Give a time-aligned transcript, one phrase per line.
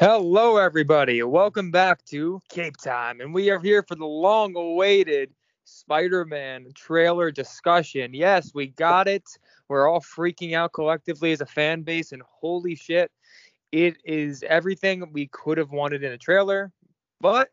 [0.00, 1.22] Hello, everybody.
[1.22, 5.30] Welcome back to Cape Time, and we are here for the long-awaited
[5.64, 8.14] Spider-Man trailer discussion.
[8.14, 9.28] Yes, we got it.
[9.68, 13.12] We're all freaking out collectively as a fan base, and holy shit,
[13.72, 16.72] it is everything we could have wanted in a trailer,
[17.20, 17.50] but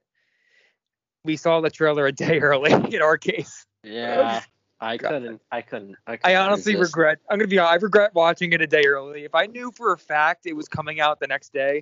[1.26, 3.66] we saw the trailer a day early in our case.
[3.84, 4.42] Yeah,
[4.80, 5.42] I couldn't.
[5.52, 5.98] I couldn't.
[6.08, 6.96] I, I couldn't honestly resist.
[6.96, 7.20] regret.
[7.30, 7.60] I'm gonna be.
[7.60, 9.26] I regret watching it a day early.
[9.26, 11.82] If I knew for a fact it was coming out the next day,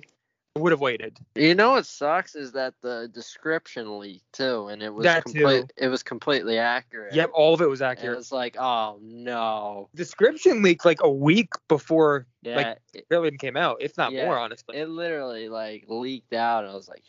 [0.58, 1.18] would have waited.
[1.34, 5.68] You know what sucks is that the description leaked too, and it was That complete.
[5.68, 5.74] too.
[5.76, 7.14] It was completely accurate.
[7.14, 8.18] Yep, all of it was accurate.
[8.18, 9.88] it's like, oh no.
[9.94, 12.56] Description leaked like a week before Yeah.
[12.56, 14.76] Like, it, even came out, if not Yeah, more, honestly.
[14.76, 17.02] it literally like leaked out, and I was like,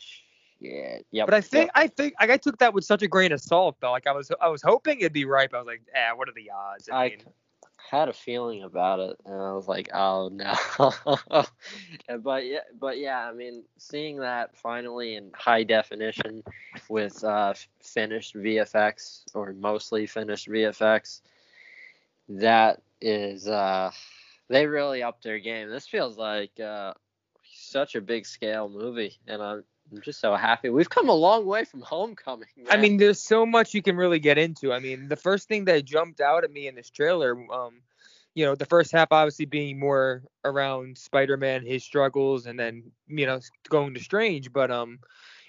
[0.60, 1.06] shit.
[1.10, 1.26] Yep.
[1.26, 1.70] but I think yep.
[1.74, 3.92] I think like, I took that with such a grain of salt though.
[3.92, 6.28] Like I was I was hoping it'd be right, but I was like, eh, what
[6.28, 6.88] are the odds?
[6.92, 7.18] I mean,
[7.90, 10.54] had a feeling about it, and I was like, oh no.
[12.22, 16.42] But yeah, but yeah, I mean, seeing that finally in high definition
[16.88, 21.22] with uh, finished VFX or mostly finished VFX,
[22.28, 23.90] that is, uh,
[24.48, 25.70] they really upped their game.
[25.70, 26.94] This feels like uh,
[27.52, 29.64] such a big scale movie, and I'm.
[29.90, 30.68] I'm just so happy.
[30.68, 32.48] We've come a long way from Homecoming.
[32.70, 34.72] I mean, there's so much you can really get into.
[34.72, 37.80] I mean, the first thing that jumped out at me in this trailer, um,
[38.34, 43.26] you know, the first half obviously being more around Spider-Man, his struggles, and then you
[43.26, 44.98] know going to Strange, but um,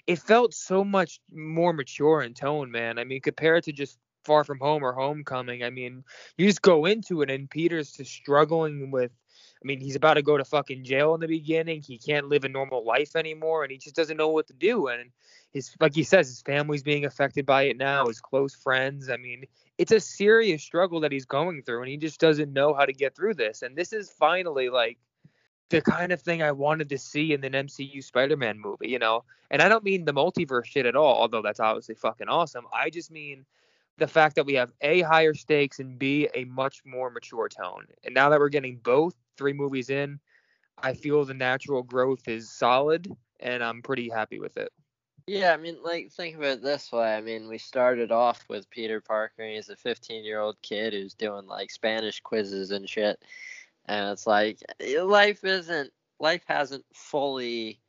[0.06, 2.98] it felt so much more mature in tone, man.
[2.98, 6.04] I mean, compared to just Far From Home or Homecoming, I mean,
[6.36, 9.12] you just go into it and Peter's just struggling with.
[9.62, 11.82] I mean, he's about to go to fucking jail in the beginning.
[11.82, 14.86] He can't live a normal life anymore, and he just doesn't know what to do.
[14.88, 15.10] And
[15.52, 18.06] his, like he says, his family's being affected by it now.
[18.06, 19.10] His close friends.
[19.10, 19.44] I mean,
[19.76, 22.92] it's a serious struggle that he's going through, and he just doesn't know how to
[22.92, 23.60] get through this.
[23.60, 24.98] And this is finally like
[25.68, 29.24] the kind of thing I wanted to see in an MCU Spider-Man movie, you know.
[29.50, 32.64] And I don't mean the multiverse shit at all, although that's obviously fucking awesome.
[32.72, 33.44] I just mean
[33.98, 37.86] the fact that we have a higher stakes and b a much more mature tone.
[38.04, 40.20] And now that we're getting both three movies in,
[40.82, 44.70] I feel the natural growth is solid, and I'm pretty happy with it.
[45.26, 47.14] Yeah, I mean, like, think of it this way.
[47.14, 51.14] I mean, we started off with Peter Parker, he's a 15 year old kid who's
[51.14, 53.22] doing, like, Spanish quizzes and shit.
[53.86, 54.58] And it's like,
[55.02, 57.80] life isn't, life hasn't fully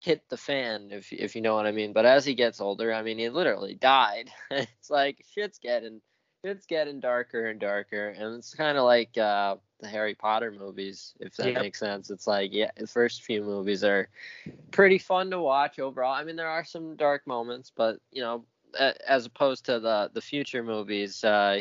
[0.00, 1.92] hit the fan, if, if you know what I mean.
[1.92, 4.30] But as he gets older, I mean, he literally died.
[4.50, 6.00] it's like, shit's getting,
[6.44, 8.08] shit's getting darker and darker.
[8.10, 11.62] And it's kind of like, uh, the Harry Potter movies, if that Yep.
[11.62, 12.10] makes sense.
[12.10, 14.08] It's like, yeah, the first few movies are
[14.70, 16.14] pretty fun to watch overall.
[16.14, 18.44] I mean, there are some dark moments, but you know,
[19.06, 21.60] as opposed to the the future movies, uh,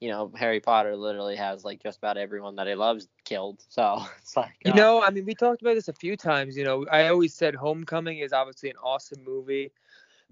[0.00, 3.64] you know, Harry Potter literally has like just about everyone that he loves killed.
[3.68, 6.56] So it's like, You uh, know, I mean, we talked about this a few times.
[6.56, 9.72] You know, I always said Homecoming is obviously an awesome movie,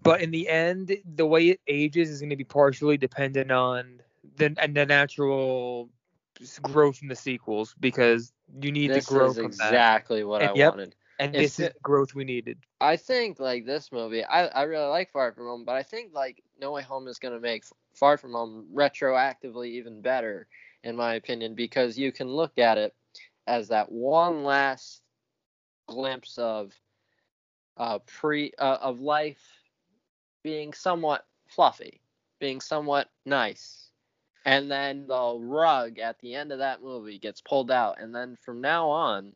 [0.03, 4.03] but in the end, the way it ages is going to be partially dependent on
[4.37, 5.91] the and the natural
[6.63, 9.55] growth in the sequels because you need this to grow is from that.
[9.55, 10.73] exactly what I And- yep.
[10.73, 10.95] wanted.
[11.19, 12.59] And if this is growth we needed.
[12.81, 16.13] I think like this movie, I, I really like Far From Home, but I think
[16.13, 17.65] like No Way Home is gonna make
[17.95, 20.49] Far From Home retroactively even better,
[20.83, 22.95] in my opinion, because you can look at it
[23.47, 25.03] as that one last
[25.87, 26.73] glimpse of
[27.77, 29.62] uh pre uh, of life
[30.43, 32.01] being somewhat fluffy,
[32.41, 33.91] being somewhat nice.
[34.45, 38.37] And then the rug at the end of that movie gets pulled out and then
[38.45, 39.33] from now on,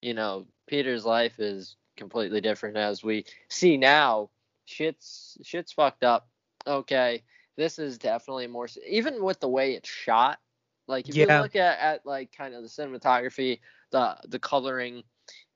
[0.00, 4.30] you know, Peter's life is completely different as we see now.
[4.64, 6.28] Shit's shit's fucked up.
[6.66, 7.22] Okay,
[7.56, 10.38] this is definitely more even with the way it's shot.
[10.86, 13.60] Like if you look at, at like kind of the cinematography,
[13.90, 15.02] the the coloring,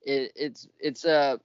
[0.03, 1.41] it, it's it's a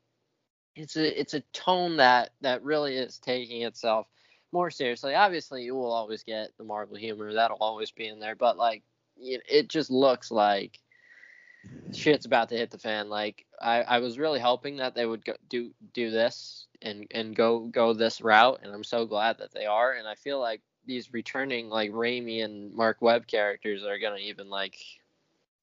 [0.76, 4.08] it's a it's a tone that that really is taking itself
[4.52, 5.16] more seriously.
[5.16, 8.84] Obviously, you will always get the Marvel humor that'll always be in there, but like
[9.18, 10.80] it, just looks like
[11.92, 13.10] shit's about to hit the fan.
[13.10, 17.36] Like I, I was really hoping that they would go, do do this and and
[17.36, 19.94] go go this route, and I'm so glad that they are.
[19.94, 24.50] And I feel like these returning like Raimi and Marc Webb characters are gonna even
[24.50, 24.76] like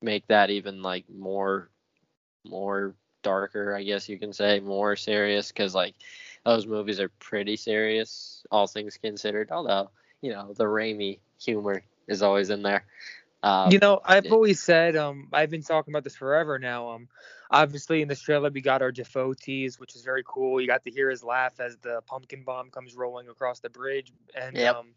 [0.02, 1.70] make that even like more
[2.44, 5.94] more darker, I guess you can say, more serious because like
[6.44, 9.50] those movies are pretty serious, all things considered.
[9.50, 9.90] Although
[10.20, 12.84] you know the Raimi humor is always in there.
[13.42, 14.32] Um, you know, I've yeah.
[14.32, 16.90] always said, um, I've been talking about this forever now.
[16.90, 17.08] Um,
[17.50, 20.60] obviously in this trailer we got our Dafoe tease, which is very cool.
[20.60, 24.12] You got to hear his laugh as the pumpkin bomb comes rolling across the bridge,
[24.34, 24.76] and Yep.
[24.76, 24.94] um,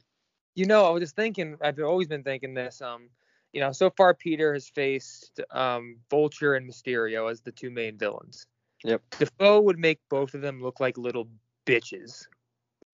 [0.55, 2.81] you know, I was just thinking, I've always been thinking this.
[2.81, 3.09] Um,
[3.53, 7.97] you know, so far Peter has faced um Vulture and Mysterio as the two main
[7.97, 8.45] villains.
[8.83, 9.01] Yep.
[9.11, 11.29] Dafoe would make both of them look like little
[11.65, 12.25] bitches.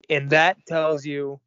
[0.10, 1.40] And that tells you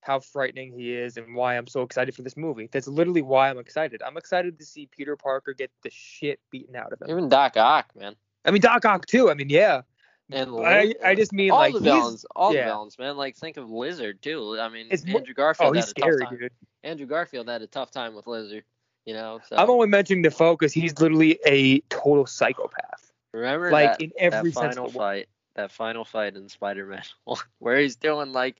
[0.00, 2.68] how frightening he is and why I'm so excited for this movie.
[2.70, 4.02] That's literally why I'm excited.
[4.04, 7.08] I'm excited to see Peter Parker get the shit beaten out of him.
[7.10, 8.16] Even Doc Ock, man.
[8.44, 9.30] I mean Doc Ock too.
[9.30, 9.82] I mean, yeah.
[10.32, 12.64] And I, I just mean all like the villains, all yeah.
[12.66, 13.16] the villains, man.
[13.16, 14.58] Like think of Lizard too.
[14.58, 16.38] I mean, It's Andrew Garfield Oh, he's had a scary, tough time.
[16.38, 16.52] dude.
[16.82, 18.64] Andrew Garfield had a tough time with Lizard.
[19.04, 20.72] You know, so I'm only mentioning Dafoe focus.
[20.72, 23.12] he's literally a total psychopath.
[23.34, 27.02] remember Like that, in every that final fight, that final fight in Spider-Man,
[27.58, 28.56] where he's doing like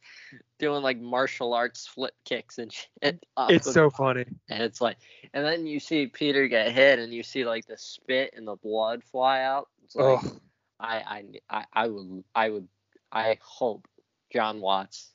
[0.58, 3.24] doing like martial arts flip kicks and shit.
[3.48, 4.26] It's so funny.
[4.50, 4.98] and it's like,
[5.32, 8.56] and then you see Peter get hit, and you see like the spit and the
[8.56, 9.68] blood fly out.
[9.84, 10.36] It's like, Oh,
[10.84, 11.24] I, I,
[11.58, 12.68] I, I would, I would,
[13.10, 13.88] I hope
[14.32, 15.10] Jon Watts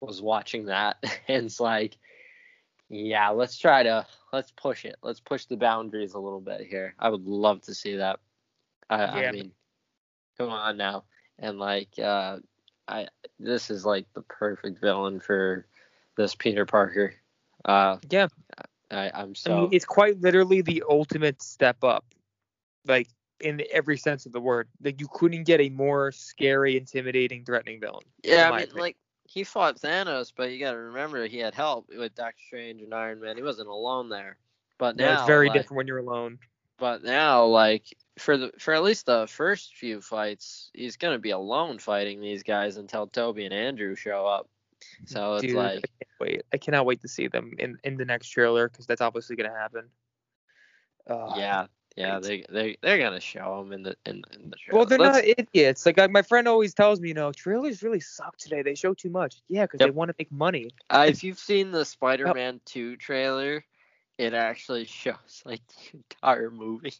[0.00, 0.96] was watching that
[1.28, 1.96] and it's like,
[2.88, 6.94] yeah, let's try to, let's push it, let's push the boundaries a little bit here.
[6.98, 8.20] I would love to see that.
[8.90, 9.52] I, I mean,
[10.36, 11.04] come on now,
[11.38, 12.38] and like, uh,
[12.86, 13.08] I,
[13.38, 15.66] this is like the perfect villain for
[16.16, 17.14] this Peter Parker.
[17.64, 18.28] Uh, yeah.
[18.90, 19.60] I, I'm I so.
[19.62, 22.04] mean, it's quite literally the ultimate step up,
[22.86, 23.08] like
[23.40, 24.68] in every sense of the word.
[24.82, 28.04] Like you couldn't get a more scary, intimidating, threatening villain.
[28.22, 28.78] Yeah, I mean, opinion.
[28.78, 28.96] like
[29.26, 32.94] he fought Thanos, but you got to remember he had help with Doctor Strange and
[32.94, 33.36] Iron Man.
[33.36, 34.36] He wasn't alone there.
[34.78, 36.38] But Yeah, it's very like, different when you're alone.
[36.78, 41.30] But now, like for the for at least the first few fights, he's gonna be
[41.30, 44.48] alone fighting these guys until Tobey and Andrew show up.
[45.06, 46.42] So it's Dude, like, I can't wait.
[46.52, 49.56] I cannot wait to see them in in the next trailer because that's obviously gonna
[49.56, 49.88] happen.
[51.08, 54.78] Uh, yeah, yeah, they they they're gonna show them in the in, in the trailer.
[54.78, 55.86] Well, they're Let's- not idiots.
[55.86, 58.62] Like I, my friend always tells me, you know, trailers really suck today.
[58.62, 59.36] They show too much.
[59.48, 59.86] Yeah, because Yep.
[59.88, 60.70] they want to make money.
[60.90, 63.64] Uh, if you've seen the Spider-Man 2 trailer,
[64.18, 66.94] it actually shows like the entire movie.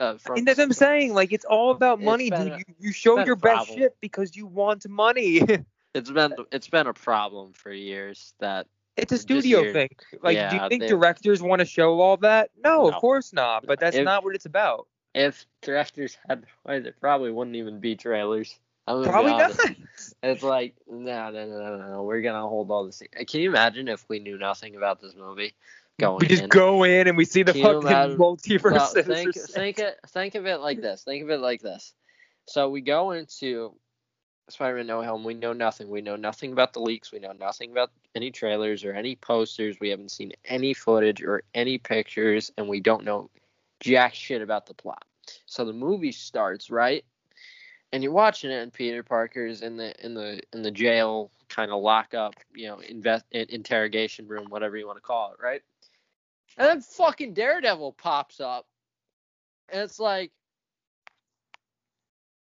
[0.00, 1.14] Uh, I from mean, that's what I'm saying.
[1.14, 2.52] Like it's all about money, dude.
[2.52, 5.40] a- You, you show your best shit because you want money.
[5.94, 8.66] It's been it's been a problem for years that
[8.98, 9.90] it's a studio your- thing.
[10.22, 12.50] Like, do you think they- directors want to show all that?
[12.62, 12.88] No, No.
[12.88, 13.66] of course not.
[13.66, 14.86] But that's If- not what it's about.
[15.14, 18.58] if directors had way, there probably wouldn't even be trailers.
[18.86, 19.52] Probably not.
[20.22, 22.02] It's like no, no, no, no, no.
[22.04, 23.02] We're gonna hold all this.
[23.26, 25.52] Can you imagine if we knew nothing about this movie
[25.98, 26.48] going We just in?
[26.48, 28.72] go in and we see the Can fucking multiverse.
[28.72, 31.04] Well, think think it think of it like this.
[31.04, 31.92] Think of it like this.
[32.46, 33.74] So we go into
[34.48, 35.24] Spider-Man No Home.
[35.24, 35.88] We know nothing.
[35.88, 37.12] We know nothing about the leaks.
[37.12, 39.76] We know nothing about any trailers or any posters.
[39.80, 43.30] We haven't seen any footage or any pictures, and we don't know
[43.80, 45.04] jack shit about the plot.
[45.46, 47.04] So the movie starts right,
[47.92, 51.70] and you're watching it, and Peter Parker's in the in the in the jail kind
[51.70, 55.62] of lockup, you know, invest interrogation room, whatever you want to call it, right?
[56.56, 58.66] And then fucking Daredevil pops up.
[59.68, 60.32] And it's like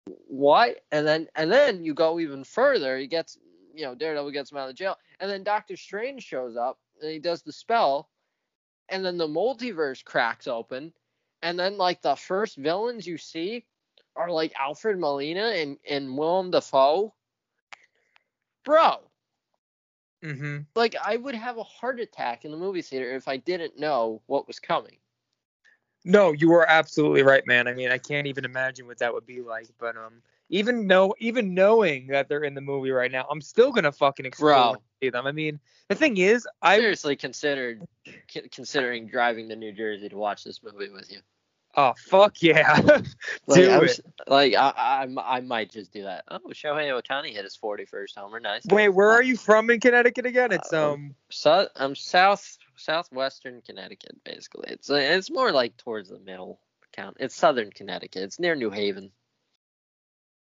[0.07, 0.85] what?
[0.93, 2.99] And then and then you go even further.
[2.99, 3.39] He gets
[3.75, 4.97] you know, Daredevil gets him out of jail.
[5.21, 8.09] And then Doctor Strange shows up and he does the spell.
[8.89, 10.93] And then the multiverse cracks open.
[11.43, 13.67] And then like the first villains you see
[14.17, 17.13] are like Alfred Molina and, and Willem Dafoe.
[18.65, 19.11] Bro,
[20.23, 20.67] Mhm.
[20.75, 24.23] like I would have a heart attack in the movie theater if I didn't know
[24.27, 24.99] what was coming.
[26.09, 27.67] No, you are absolutely right, man.
[27.67, 29.67] I mean, I can't even imagine what that would be like.
[29.77, 33.73] But um, even know, even knowing that they're in the movie right now, I'm still
[33.73, 35.27] gonna fucking explore see them.
[35.27, 35.59] I mean,
[35.89, 37.83] the thing is, I seriously considered
[38.29, 41.19] c- considering driving to New Jersey to watch this movie with you.
[41.75, 42.81] oh fuck yeah,
[43.49, 44.01] Like, do it.
[44.29, 46.23] Like I, I, I might just do that.
[46.29, 48.39] Oh, Shohei Ohtani hit his 41st homer.
[48.39, 48.65] Nice.
[48.67, 50.53] Wait, where are you from in Connecticut again?
[50.53, 54.69] It's Uh, um, So I'm south southwestern Connecticut, basically.
[54.69, 56.61] It's uh, it's more like towards the middle
[56.93, 57.17] count.
[57.21, 58.23] It's southern Connecticut.
[58.23, 59.11] It's near New Haven.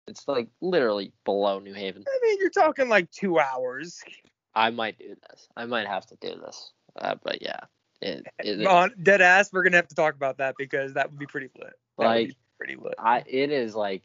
[0.08, 2.04] It's like literally below New Haven.
[2.08, 4.02] I mean, you're talking like two hours.
[4.54, 5.48] I might do this.
[5.56, 6.72] I might have to do this.
[6.96, 7.60] Uh, but yeah,
[8.02, 11.20] it, it, On dead ass, we're gonna have to talk about that because that would
[11.20, 11.74] be pretty lit.
[11.98, 12.96] That like pretty lit.
[13.00, 14.04] I it is like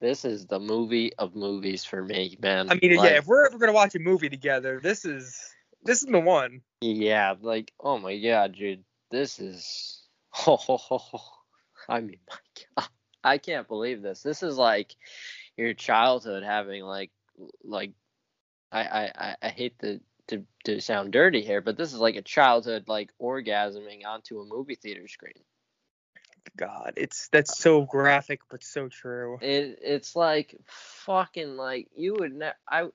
[0.00, 2.70] this is the movie of movies for me, man.
[2.70, 5.38] I mean, Like, yeah, if we're ever gonna watch a movie together, this is
[5.84, 6.62] this is the one.
[6.80, 9.96] Yeah, like oh my god, dude, this is.
[10.32, 11.20] Ho, ho, ho, ho.
[11.88, 12.36] I mean, my
[12.76, 12.88] god,
[13.24, 14.22] I can't believe this.
[14.22, 14.94] This is like
[15.56, 17.10] your childhood having like
[17.64, 17.92] like
[18.70, 22.22] I I I, hate to, to to sound dirty here, but this is like a
[22.22, 25.42] childhood like orgasming onto a movie theater screen.
[26.56, 29.38] God, it's that's so graphic but so true.
[29.40, 32.88] It it's like fucking like you would ne- I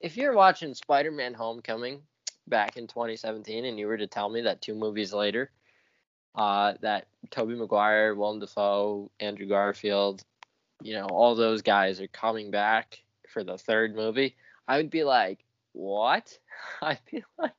[0.00, 2.02] if you're watching Spider-Man Homecoming
[2.50, 5.50] back in 2017 and you were to tell me that two movies later
[6.34, 10.24] uh that Tobey Maguire, Willem Dafoe, Andrew Garfield
[10.82, 15.04] you know, all those guys are coming back for the third movie, I would be
[15.04, 16.36] like, what?
[16.82, 17.52] I'd be like,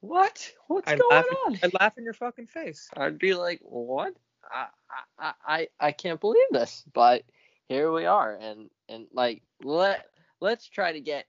[0.00, 0.50] what?
[0.66, 1.58] What's I'd going on?
[1.62, 2.88] I'd laugh in your fucking face.
[2.96, 4.14] I'd be like, what?
[4.50, 4.66] I,
[5.18, 7.22] I, I, I can't believe this, but
[7.68, 10.06] here we are, and and like let
[10.40, 11.24] let's try to get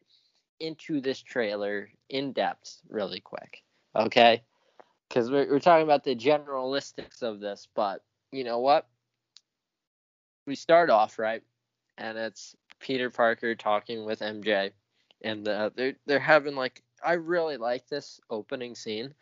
[0.63, 3.63] into this trailer in depth really quick,
[3.95, 4.43] okay?
[5.09, 8.01] Because we're we're talking about the generalistics of this, but
[8.31, 8.87] you know what?
[10.47, 11.43] We start off right,
[11.97, 14.71] and it's Peter Parker talking with MJ,
[15.21, 19.13] and uh, they're they're having like I really like this opening scene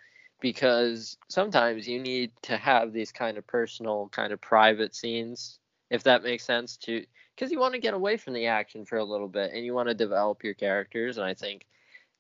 [0.42, 6.04] because sometimes you need to have these kind of personal, kind of private scenes, if
[6.04, 7.06] that makes sense, to
[7.36, 9.74] because you want to get away from the action for a little bit and you
[9.74, 11.18] want to develop your characters.
[11.18, 11.66] And I think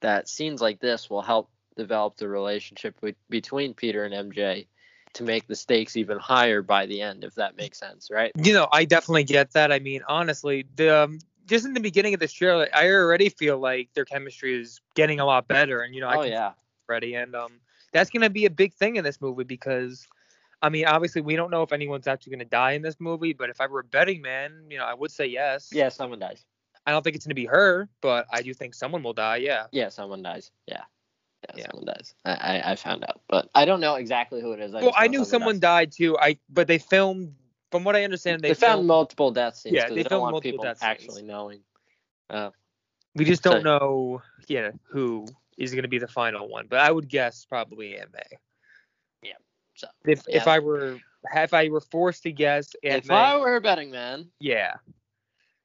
[0.01, 4.67] that scenes like this will help develop the relationship with, between Peter and MJ
[5.13, 8.31] to make the stakes even higher by the end, if that makes sense, right?
[8.35, 9.71] You know, I definitely get that.
[9.71, 13.59] I mean, honestly, the um, just in the beginning of this trailer, I already feel
[13.59, 16.51] like their chemistry is getting a lot better, and you know, I oh can yeah,
[16.89, 17.51] already, and um,
[17.91, 20.07] that's gonna be a big thing in this movie because,
[20.61, 23.49] I mean, obviously we don't know if anyone's actually gonna die in this movie, but
[23.49, 25.69] if I were a betting man, you know, I would say yes.
[25.71, 26.45] yeah, someone dies.
[26.85, 29.37] I don't think it's gonna be her, but I do think someone will die.
[29.37, 29.67] Yeah.
[29.71, 30.51] Yeah, someone dies.
[30.67, 30.83] Yeah.
[31.43, 31.65] Yeah, Yeah.
[31.71, 32.13] someone dies.
[32.25, 34.75] I, I, I found out, but I don't know exactly who it is.
[34.75, 35.61] I Well, I knew someone dies.
[35.61, 36.17] died too.
[36.19, 37.33] I but they filmed,
[37.71, 39.75] from what I understand, They, they, found multiple death scenes.
[39.75, 40.89] Yeah, they don't filmed multiple people death scenes.
[40.89, 41.61] actually knowing.
[42.29, 42.51] Uh,
[43.15, 45.25] We just don't know, yeah, who
[45.57, 48.37] is gonna be the final one, but I would guess probably Aunt May.
[49.81, 50.47] Yeah, so, if if.
[50.47, 50.99] I were
[51.33, 54.75] if I were forced to guess, Aunt if May, I were a betting man, yeah.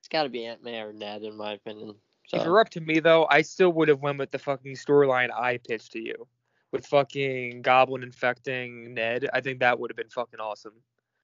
[0.00, 1.94] it's got to be Aunt May or Ned, in my opinion.
[2.26, 4.38] So If it were up to me though, I still would have went with the
[4.38, 6.26] fucking storyline I pitched to you,
[6.72, 9.28] with fucking Goblin infecting Ned.
[9.32, 10.74] I think that would have been fucking awesome.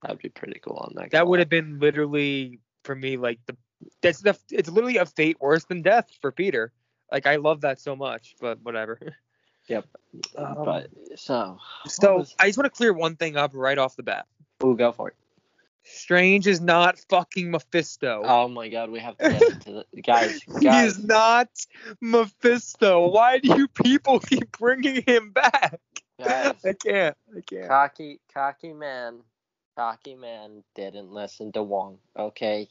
[0.01, 1.11] that'd be pretty cool on that.
[1.11, 3.55] That would have been literally for me like the
[4.01, 6.71] that's the it's literally a fate worse than death for Peter.
[7.11, 8.99] Like I love that so much, but whatever.
[9.67, 9.85] Yep.
[10.37, 13.95] Um, but so, so was- I just want to clear one thing up right off
[13.95, 14.25] the bat.
[14.63, 15.15] ooh, go for it.
[15.85, 18.21] Strange is not fucking Mephisto.
[18.25, 20.41] Oh my God, we have to get into the guys.
[20.59, 21.49] He guys, is not
[21.99, 23.07] Mephisto.
[23.09, 25.79] Why do you people keep bringing him back?
[26.19, 26.63] Guys.
[26.63, 27.17] I can't.
[27.35, 27.67] I can't.
[27.67, 29.19] cocky, cocky man,
[29.75, 31.97] cocky man didn't listen to Wong.
[32.17, 32.69] Okay,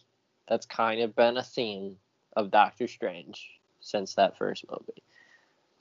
[0.49, 1.97] that's kind of been a theme
[2.35, 3.47] of Doctor Strange
[3.81, 5.03] since that first movie.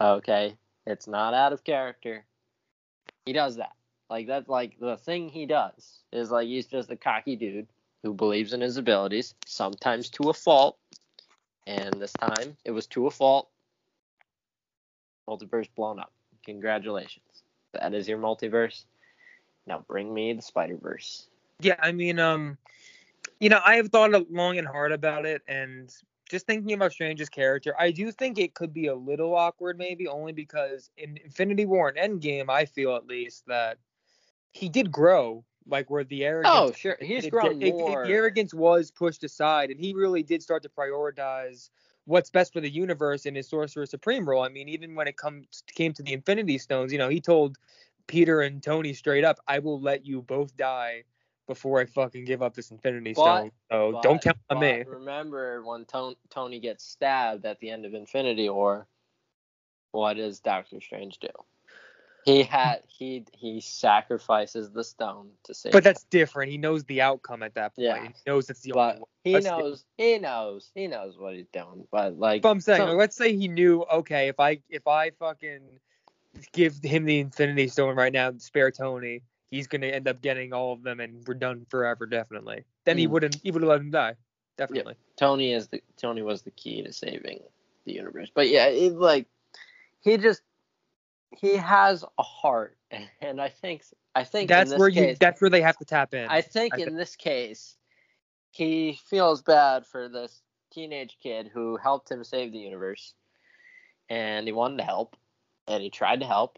[0.02, 0.58] Okay,
[0.92, 2.24] it's not out of character.
[3.26, 3.74] He does that.
[4.10, 7.68] Like that's like the thing he does is like he's just a cocky dude
[8.04, 10.78] who believes in his abilities, sometimes to a fault.
[11.66, 13.50] And this time it was to a fault.
[15.30, 16.12] Multiverse blown up.
[16.46, 17.44] Congratulations.
[17.74, 18.84] That is your multiverse.
[19.66, 21.28] Now bring me the Spider Verse.
[21.62, 22.58] Yeah, I mean, um,
[23.40, 25.94] you know, I have thought long and hard about it, and
[26.32, 30.08] just thinking about Strange's character, I do think it could be a little awkward, maybe
[30.08, 33.78] only because in Infinity War and Endgame, I feel at least that
[34.52, 36.56] he did grow, like where the arrogance.
[36.56, 36.98] Oh, sure.
[37.02, 38.06] He's it- grown it- it- more.
[38.06, 41.70] the arrogance was pushed aside, and he really did start to prioritize
[42.06, 44.44] what's best for the universe in his Sorcerer Supreme role.
[44.44, 47.58] I mean, even when it comes came to the Infinity Stones, you know, he told
[48.08, 51.04] Peter and Tony straight up, "I will let you both die
[51.48, 54.84] before I fucking give up this Infinity But- Stone." So But- don't count on me.
[54.88, 58.88] Remember when Ton- Tony gets stabbed at the end of Infinity War?
[59.92, 61.28] What does Doctor Strange do?
[62.24, 65.72] He had he he sacrifices the stone to save.
[65.72, 66.52] But that's different.
[66.52, 67.86] He knows the outcome at that point.
[67.88, 68.04] Yeah.
[68.04, 69.08] He knows it's the only but way.
[69.24, 71.88] he knows he knows he knows what he's doing.
[71.92, 74.88] But like But I'm saying, so- like, let's say he knew, okay, if I if
[74.88, 75.80] I fucking
[76.54, 80.74] give him the Infinity Stone right now, spare Tony, he's gonna end up getting all
[80.74, 82.66] of them, and we're done forever, definitely.
[82.86, 83.12] Then he Mm.
[83.12, 84.16] wouldn't, he would have let him die,
[84.58, 84.96] definitely.
[85.18, 87.44] Tony is the Tony was the key to saving
[87.86, 88.32] the universe.
[88.34, 89.28] But yeah, it like
[90.00, 90.42] he just
[91.38, 92.78] he has a heart,
[93.22, 93.84] and I think
[94.16, 96.28] I think in That's this where you, case, that's where they have to tap in.
[96.30, 97.78] I think I in this case
[98.52, 100.42] he feels bad for this
[100.72, 103.14] teenage kid who helped him save the universe,
[104.10, 105.16] and he wanted to help,
[105.68, 106.58] and he tried to help.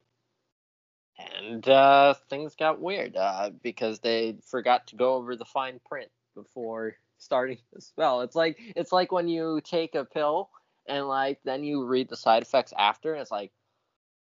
[1.20, 6.10] And uh, things got weird uh, because they forgot to go over the fine print
[6.36, 8.22] before starting the spell.
[8.22, 10.50] It's like it's like when you take a pill
[10.88, 13.52] and like then you read the side effects after, and it's like,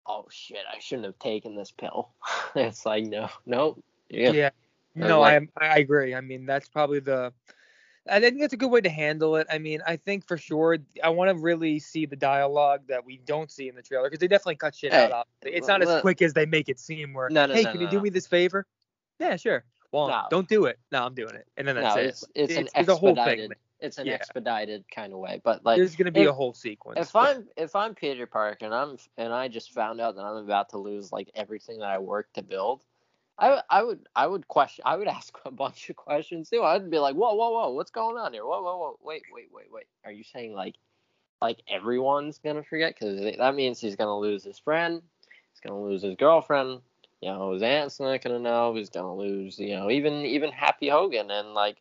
[0.07, 2.09] oh shit, I shouldn't have taken this pill.
[2.55, 3.77] it's like no, no,
[4.09, 4.31] yeah.
[4.31, 4.49] yeah,
[4.95, 6.15] No, like- I I agree.
[6.15, 7.33] I mean, that's probably the.
[8.09, 9.47] I think that's a good way to handle it.
[9.51, 13.17] I mean, I think for sure, I want to really see the dialogue that we
[13.25, 15.11] don't see in the trailer because they definitely cut shit Hey, out.
[15.41, 15.57] Obviously.
[15.57, 17.13] It's not as quick as they make it seem.
[17.13, 18.65] Where, No, no, hey, no, can you do me this favor?
[19.19, 19.63] Yeah, sure.
[19.91, 20.27] Wong, No.
[20.29, 20.79] don't do it.
[20.91, 22.05] No, I'm doing it, and then that's no, it.
[22.07, 23.17] it's it's, an it's a whole thing.
[23.17, 23.57] expedited.
[23.79, 24.13] It's an Yeah.
[24.13, 26.99] expedited kind of way, but like There's gonna be if- a whole sequence.
[26.99, 30.37] if I'm if I'm Peter Parker and I'm and I just found out that I'm
[30.43, 32.83] about to lose like everything that I worked to build,
[33.39, 36.63] I I would I would question I would ask a bunch of questions too.
[36.63, 38.45] I'd be like, whoa whoa whoa, what's going on here?
[38.45, 40.75] Whoa whoa whoa, wait wait wait wait, are you saying like
[41.41, 42.95] like everyone's gonna forget?
[42.99, 45.01] Because that means he's gonna lose his friend,
[45.51, 46.81] he's gonna lose his girlfriend.
[47.21, 48.75] You know, his aunt's not gonna know.
[48.75, 49.57] He's gonna lose.
[49.57, 51.77] You know, even even Happy Hogan and like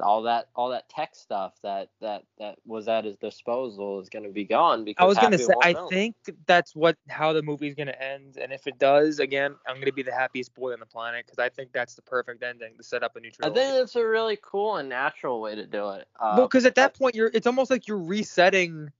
[0.00, 4.24] all that all that tech stuff that that that was at his disposal is going
[4.24, 5.88] to be gone because I was gonna say, I know.
[5.88, 9.92] think that's what how the movie's gonna end, and if it does, again, I'm gonna
[9.92, 12.82] be the happiest boy on the planet because I think that's the perfect ending to
[12.82, 13.60] set up a new trilogy.
[13.60, 16.08] I think it's a really cool and natural way to do it.
[16.18, 18.90] Uh, well, because at that point, you're it's almost like you're resetting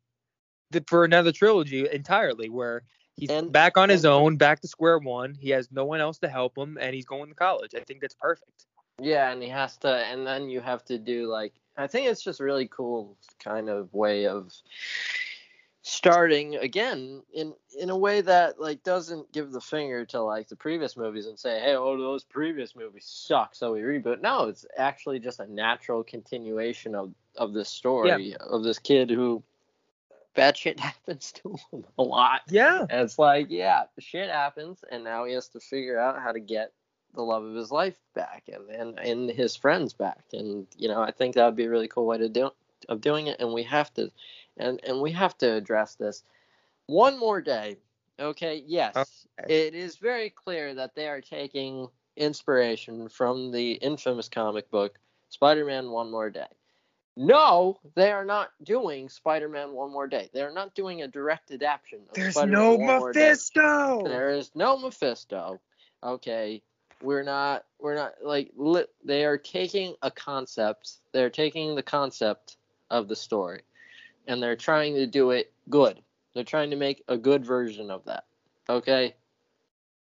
[0.71, 2.83] the for another trilogy entirely, where
[3.15, 5.35] he's And- back on his own, back to square one.
[5.35, 7.75] He has no one else to help him, and he's going to college.
[7.75, 8.67] I think that's perfect.
[9.01, 12.23] Yeah, and he has to, and then you have to do like I think it's
[12.23, 14.53] just really cool kind of way of
[15.85, 20.55] starting again in in a way that like doesn't give the finger to like the
[20.55, 24.21] previous movies and say hey oh those previous movies suck so we reboot.
[24.21, 29.43] No it's actually just a natural continuation of of this story of this kid who
[30.35, 32.43] bad shit happens to him a lot.
[32.49, 32.87] Yeah.
[32.89, 36.41] and it's like, yeah, shit happens, and now he has to figure out how to
[36.41, 36.73] get
[37.15, 40.25] the love of his life back and and, and his friends back.
[40.33, 42.51] And you know, I think that would be a really cool way to do
[42.89, 43.41] of doing it.
[43.41, 44.11] And we have to,
[44.57, 46.23] and and we have to address this
[46.87, 47.77] one more day.
[48.21, 49.67] Okay, yes, Okay.
[49.67, 54.99] it is very clear that they are taking inspiration from the infamous comic book
[55.31, 56.47] Spider-Man One More Day.
[57.17, 60.31] No, they are not doing Spider-Man One More Day.
[60.33, 62.01] They are not doing a direct adaptation.
[62.09, 63.09] Of There's Spider-Man no One.
[63.09, 64.03] Mephisto.
[64.05, 65.61] There is no Mephisto.
[66.03, 66.63] Okay,
[67.03, 67.65] we're not.
[67.79, 70.93] We're not like li- they are taking a concept.
[71.13, 72.57] They're taking the concept
[72.91, 73.63] of the story,
[74.27, 76.01] and they're trying to do it good.
[76.35, 78.25] They're trying to make a good version of that.
[78.69, 79.15] Okay.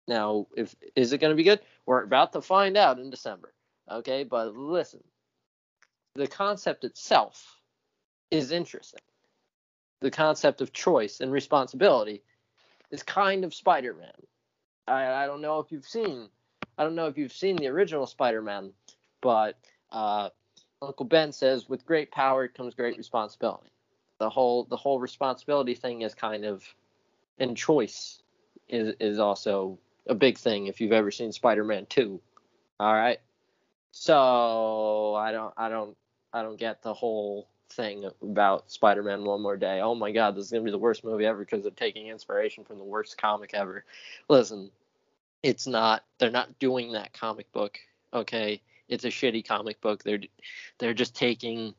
[0.07, 1.59] Now, if is it going to be good?
[1.85, 3.53] We're about to find out in December.
[3.89, 5.03] Okay, but listen,
[6.15, 7.59] the concept itself
[8.31, 9.01] is interesting.
[10.01, 12.23] The concept of choice and responsibility
[12.91, 14.11] is kind of Spider-Man.
[14.87, 16.29] I, I don't know if you've seen
[16.79, 18.71] I don't know if you've seen the original Spider-Man,
[19.21, 19.57] but
[19.91, 20.29] uh,
[20.81, 23.69] Uncle Ben says with great power comes great responsibility.
[24.17, 26.63] The whole the whole responsibility thing is kind of
[27.37, 28.21] and choice
[28.69, 32.19] is is also a big thing if you've ever seen Spider-Man 2.
[32.79, 33.19] All right.
[33.91, 35.97] So I don't I don't
[36.31, 39.81] I don't get the whole thing about Spider-Man One More Day.
[39.81, 42.63] Oh my God, this is gonna be the worst movie ever because they're taking inspiration
[42.63, 43.83] from the worst comic ever.
[44.29, 44.71] Listen,
[45.43, 46.03] it's not.
[46.17, 47.77] They're not doing that comic book.
[48.13, 50.03] Okay, it's a shitty comic book.
[50.03, 50.21] They're
[50.79, 51.73] they're just taking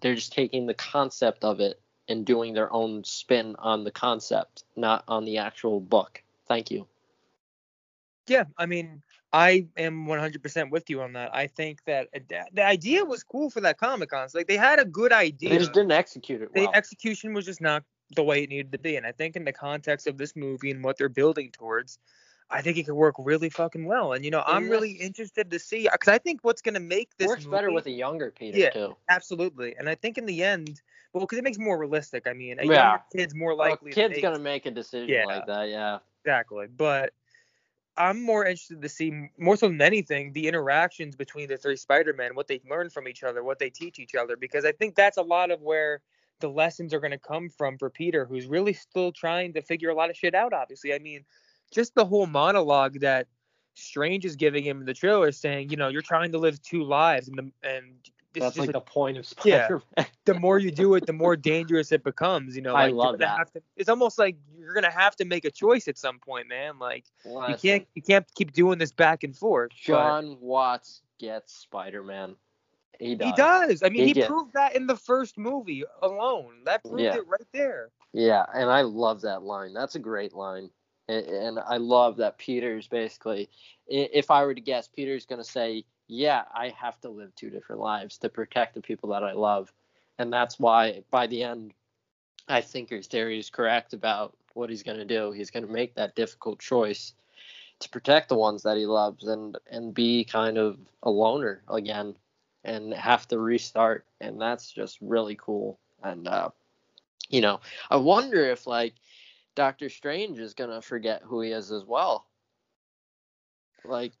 [0.00, 4.64] they're just taking the concept of it and doing their own spin on the concept,
[4.76, 6.22] not on the actual book.
[6.46, 6.86] Thank you.
[8.26, 11.34] Yeah, I mean, I am 100% with you on that.
[11.34, 14.28] I think that uh, the idea was cool for that Comic Con.
[14.34, 15.50] Like they had a good idea.
[15.50, 16.72] They just didn't execute it the well.
[16.74, 17.84] execution was just not
[18.16, 18.96] the way it needed to be.
[18.96, 21.98] And I think in the context of this movie and what they're building towards,
[22.50, 24.14] I think it could work really fucking well.
[24.14, 26.80] And you know, I'm And really interested to see uh, because I think what's gonna
[26.80, 28.70] make this Works better with a younger Peter Yeah.
[28.70, 28.96] too.
[29.10, 29.74] absolutely.
[29.76, 30.80] And I think in the end,
[31.12, 32.26] well, because it makes it more realistic.
[32.26, 32.72] I mean, a Yeah.
[32.90, 33.90] younger kid's more Well, likely.
[33.90, 35.24] to kid's make- gonna make a decision Yeah.
[35.26, 35.68] like that.
[35.68, 35.98] Yeah.
[36.24, 36.66] Exactly.
[36.68, 37.12] But
[37.98, 42.34] I'm more interested to see more so than anything the interactions between the three Spider-Men,
[42.34, 45.16] what they learn from each other, what they teach each other, because I think that's
[45.16, 46.00] a lot of where
[46.40, 49.90] the lessons are going to come from for Peter, who's really still trying to figure
[49.90, 50.52] a lot of shit out.
[50.52, 51.24] Obviously, I mean,
[51.70, 53.26] just the whole monologue that
[53.74, 56.82] Strange is giving him in the trailer, saying, you know, you're trying to live two
[56.82, 57.92] lives, and the, and
[58.32, 59.66] this That's is like a the point of Yeah.
[59.66, 60.06] Spider-Man.
[60.24, 62.56] the more you do it, the more dangerous it becomes.
[62.56, 63.52] You know, I like, you're love that.
[63.54, 66.78] To, it's almost like you're gonna have to make a choice at some point, man.
[66.78, 69.70] Like you can't you can't keep doing this back and forth.
[69.86, 72.34] but Jon Watts gets Spider-Man.
[72.98, 73.26] He does.
[73.26, 73.82] he does.
[73.84, 76.64] I mean, He he, proved that in the first movie alone.
[76.64, 77.16] That proved Yeah.
[77.16, 77.90] it right there.
[78.12, 79.72] Yeah, and I love that line.
[79.72, 80.70] That's a great line.
[81.08, 83.48] And I love that Peter's basically,
[83.86, 87.50] if I were to guess, Peter's going to say, Yeah, I have to live two
[87.50, 89.72] different lives to protect the people that I love.
[90.18, 91.72] And that's why by the end,
[92.48, 95.30] I think his theory is correct about what he's going to do.
[95.30, 97.14] He's going to make that difficult choice
[97.80, 102.16] to protect the ones that he loves and, and be kind of a loner again
[102.64, 104.04] and have to restart.
[104.20, 105.78] And that's just really cool.
[106.02, 106.50] And, uh,
[107.28, 108.94] you know, I wonder if like
[109.58, 112.26] Doctor Strange is gonna forget who he is as well.
[113.84, 114.12] Like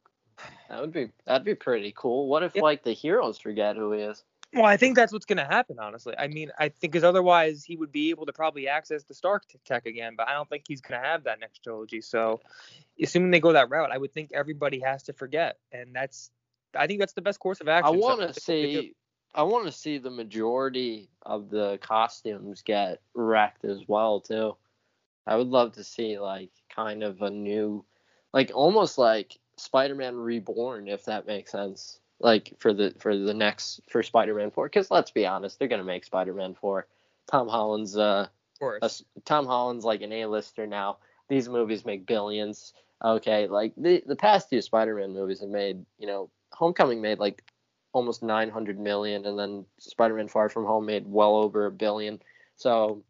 [0.68, 2.26] That would be that'd be pretty cool.
[2.26, 2.62] What if Yeah.
[2.62, 4.24] like the heroes forget who he is?
[4.52, 6.14] Well, I think that's what's going to happen, honestly.
[6.16, 9.44] I mean, I think because otherwise he would be able to probably access the Stark
[9.66, 12.00] tech again, but I don't think he's going to have that next trilogy.
[12.00, 12.40] So,
[13.00, 16.30] assuming they go that route, I would think everybody has to forget, and that's,
[16.74, 17.92] I think that's the best course of action.
[17.92, 18.40] So want to do.
[18.40, 18.94] see.
[19.34, 24.56] I want to see the majority of the costumes get wrecked as well too.
[25.26, 27.84] I would love to see like kind of a new,
[28.32, 32.00] like almost like Spider-Man Reborn, if that makes sense.
[32.20, 35.84] Like for the for the next for Spider-Man 4, because let's be honest, they're gonna
[35.84, 36.86] make Spider-Man 4.
[37.30, 39.04] Tom Holland's uh Of course.
[39.24, 40.98] Tom Holland's like an A-lister now.
[41.28, 42.72] These movies make billions.
[43.04, 47.44] Okay, like the the past two Spider-Man movies have made, you know, Homecoming made like
[47.92, 52.20] almost 900 million, and then Spider-Man Far From Home made well over a billion.
[52.56, 53.04] So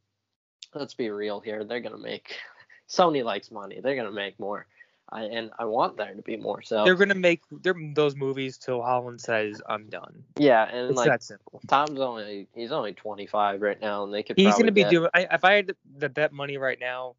[0.74, 1.64] let's be real here.
[1.64, 2.37] They're gonna make.
[2.88, 3.81] Sony likes money.
[3.83, 4.66] They're gonna make more.
[5.11, 6.61] I, and I want there to be more.
[6.62, 10.22] So They're going to make those movies till Holland says, I'm done.
[10.38, 11.62] yeah, and It's like that simple.
[11.66, 14.37] Tom's only he's only 25 right now, and they could.
[14.37, 17.16] He's going to be get- doing, I, if I had to bet money right now,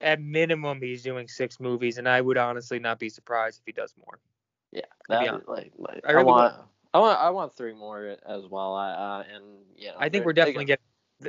[0.00, 3.72] at minimum, he's doing six movies, and I would honestly not be surprised if he
[3.72, 4.18] does more.
[4.72, 6.54] Yeah, that like, like I I, really want
[6.92, 8.74] I want I want three more as well.
[8.74, 9.44] I uh, and
[9.76, 10.84] you know, I think we're definitely getting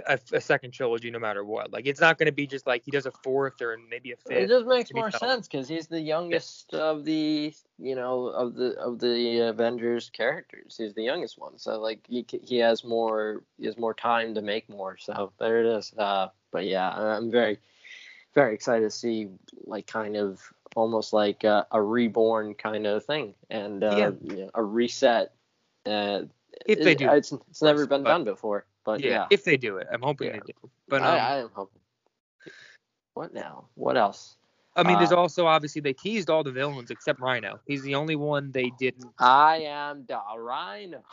[0.08, 1.71] a, a second trilogy no matter what.
[1.71, 4.15] Like it's not going to be just like he does a fourth or maybe a
[4.15, 4.32] fifth.
[4.32, 8.78] It just makes more sense because he's the youngest of the you know of the
[8.80, 10.75] of the Avengers characters.
[10.78, 14.41] He's the youngest one, so like he he has more he has more time to
[14.41, 14.97] make more.
[14.97, 15.93] So there it is.
[15.97, 17.58] Uh, but yeah, I'm very
[18.36, 19.28] very excited to see
[19.65, 20.41] like kind of
[20.75, 24.12] almost like a, a reborn kind of thing and uh, Yeah.
[24.23, 25.34] you know, a reset.
[25.86, 26.21] Uh,
[26.65, 28.65] If they do, it's it's never been but- done before.
[28.86, 30.34] But yeah, yeah, if they do it, I'm hoping Yeah.
[30.34, 30.70] they do.
[30.88, 31.82] But um, I, I, am hoping.
[33.13, 33.65] What now?
[33.76, 34.38] What else?
[34.76, 37.60] I mean, there's uh, also obviously they teased all the villains except Rhino.
[37.68, 39.12] He's the only one they didn't.
[39.20, 41.04] I am the Rhino.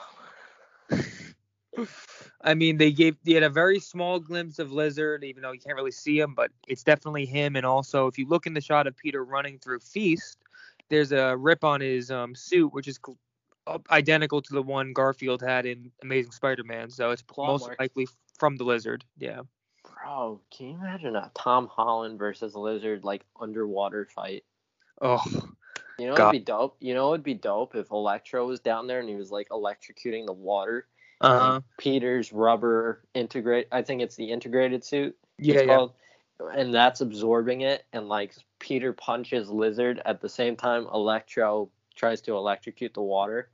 [2.42, 5.61] I mean, they gave they had a very small glimpse of Lizard, even though you
[5.61, 7.57] can't really see him, but it's definitely him.
[7.57, 10.38] And also, if you look in the shot of Peter running through Feast,
[10.88, 12.98] there's a rip on his um, suit, which is
[13.90, 16.90] identical to the one Garfield had in Amazing Spider-Man.
[16.90, 17.81] So it's Claw most marks.
[17.81, 18.07] likely
[18.38, 19.05] from the Lizard.
[19.18, 19.40] Yeah.
[20.02, 24.44] Bro, can you imagine a Tom Holland versus Lizard like underwater fight?
[25.00, 25.22] Oh,
[25.98, 26.31] You know God.
[26.35, 26.76] it'd be dope.
[26.81, 30.26] You know it'd be dope if Electro was down there and he was like electrocuting
[30.26, 30.87] the water.
[31.20, 31.61] uh huh.
[31.79, 33.68] Peter's rubber integrate.
[33.72, 35.16] I think it's the integrated suit.
[35.38, 35.66] Yeah, yeah.
[35.66, 35.92] called,
[36.55, 37.85] and that's absorbing it.
[37.92, 40.87] And like Peter punches Lizard at the same time.
[40.92, 43.48] Electro tries to electrocute the water,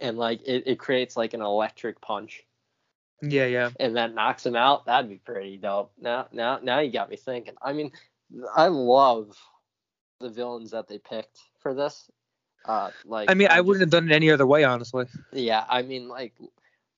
[0.00, 2.44] and like it, it creates like an electric punch.
[3.22, 3.70] Yeah, yeah.
[3.80, 5.90] and that knocks him out, that'd be pretty dope.
[5.98, 7.54] Now, now, now you got me thinking.
[7.62, 7.92] I mean,
[8.54, 9.36] I love
[10.20, 12.10] the villains that they picked for this.
[12.66, 15.06] Uh, like, I mean, I wouldn't have done it any other way, honestly.
[15.32, 16.34] Yeah, I mean, like,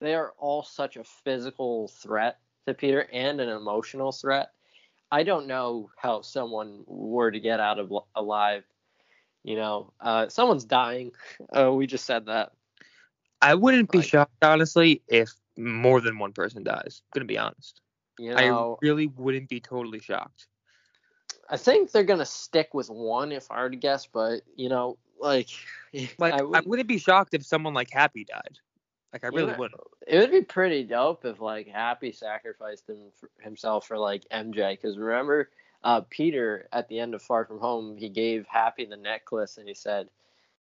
[0.00, 4.50] they are all such a physical threat to Peter and an emotional threat.
[5.10, 8.64] I don't know how someone were to get out of alive.
[9.44, 11.12] You know, uh, someone's dying.
[11.56, 12.52] Uh, we just said that.
[13.40, 17.02] I wouldn't be Like- shocked, honestly, if more than one person dies.
[17.12, 17.80] gonna be honest.
[18.18, 20.46] You know, I really wouldn't be totally shocked.
[21.48, 24.98] I think they're gonna stick with one if I were to guess, but you know,
[25.18, 25.48] like,
[26.18, 28.58] Like I, I would, wouldn't be shocked if someone like Happy died.
[29.12, 29.56] Like I really Yeah.
[29.56, 29.80] wouldn't.
[30.06, 34.72] it would be pretty dope if like Happy sacrificed him for, himself for like MJ,
[34.72, 35.50] because remember,
[35.84, 39.66] uh, Peter at the end of Far From Home, he gave Happy the necklace and
[39.68, 40.10] he said,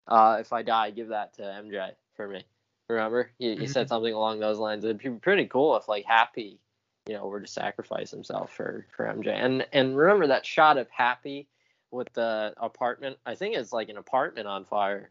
[0.07, 2.45] uh, "If I die, give that to MJ for me."
[2.89, 4.85] Remember, he, he said something along those lines.
[4.85, 6.61] It'd be pretty cool if like Happy,
[7.07, 9.29] you know, were to sacrifice himself for for MJ.
[9.29, 11.49] And and remember that shot of Happy
[11.91, 13.17] with the apartment.
[13.27, 15.11] I think it's like an apartment on fire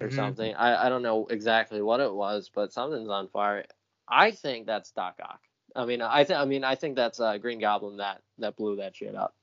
[0.00, 0.12] or Mhm.
[0.12, 0.54] something.
[0.54, 3.64] I, I don't know exactly what it was, but something's on fire.
[4.08, 5.40] I think that's Doc Ock.
[5.74, 8.76] I mean, I think I mean I think that's uh, Green Goblin that that blew
[8.76, 9.34] that shit up.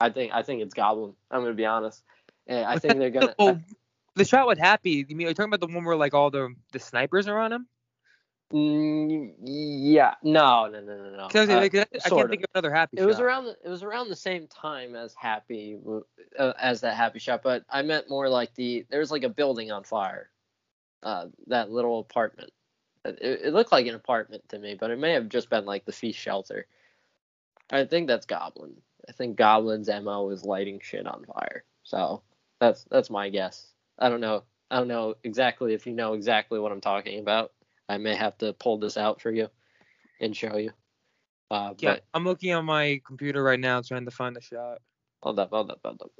[0.00, 1.12] I think I think it's Goblin.
[1.30, 2.02] I'm gonna be honest.
[2.46, 3.34] And I think they're gonna.
[3.38, 3.60] Well,
[4.18, 6.30] the shot with Happy, you mean are you talking about the one where like all
[6.30, 7.68] the the snipers are on him?
[8.52, 10.14] Mm, yeah.
[10.22, 11.26] No, no, no, no, no.
[11.26, 12.30] Uh, like, I, I can't of.
[12.30, 15.14] think of another Happy It was around the, it was around the same time as
[15.14, 15.78] Happy
[16.38, 19.28] uh, as that Happy shot, but I meant more like the there was like a
[19.28, 20.30] building on fire,
[21.02, 22.50] uh, that little apartment.
[23.04, 25.84] It, it looked like an apartment to me, but it may have just been like
[25.84, 26.66] the feast shelter.
[27.70, 28.76] I think that's Goblin.
[29.06, 31.64] I think Goblin's mo is lighting shit on fire.
[31.82, 32.22] So
[32.60, 33.66] that's that's my guess.
[33.98, 34.44] I don't know.
[34.70, 37.52] I don't know exactly if you know exactly what I'm talking about.
[37.88, 39.48] I may have to pull this out for you
[40.20, 40.72] and show you.
[41.50, 44.78] Uh, Yeah, but I'm looking on my computer right now trying to find the shot.
[45.22, 46.10] Hold up, hold up, hold up.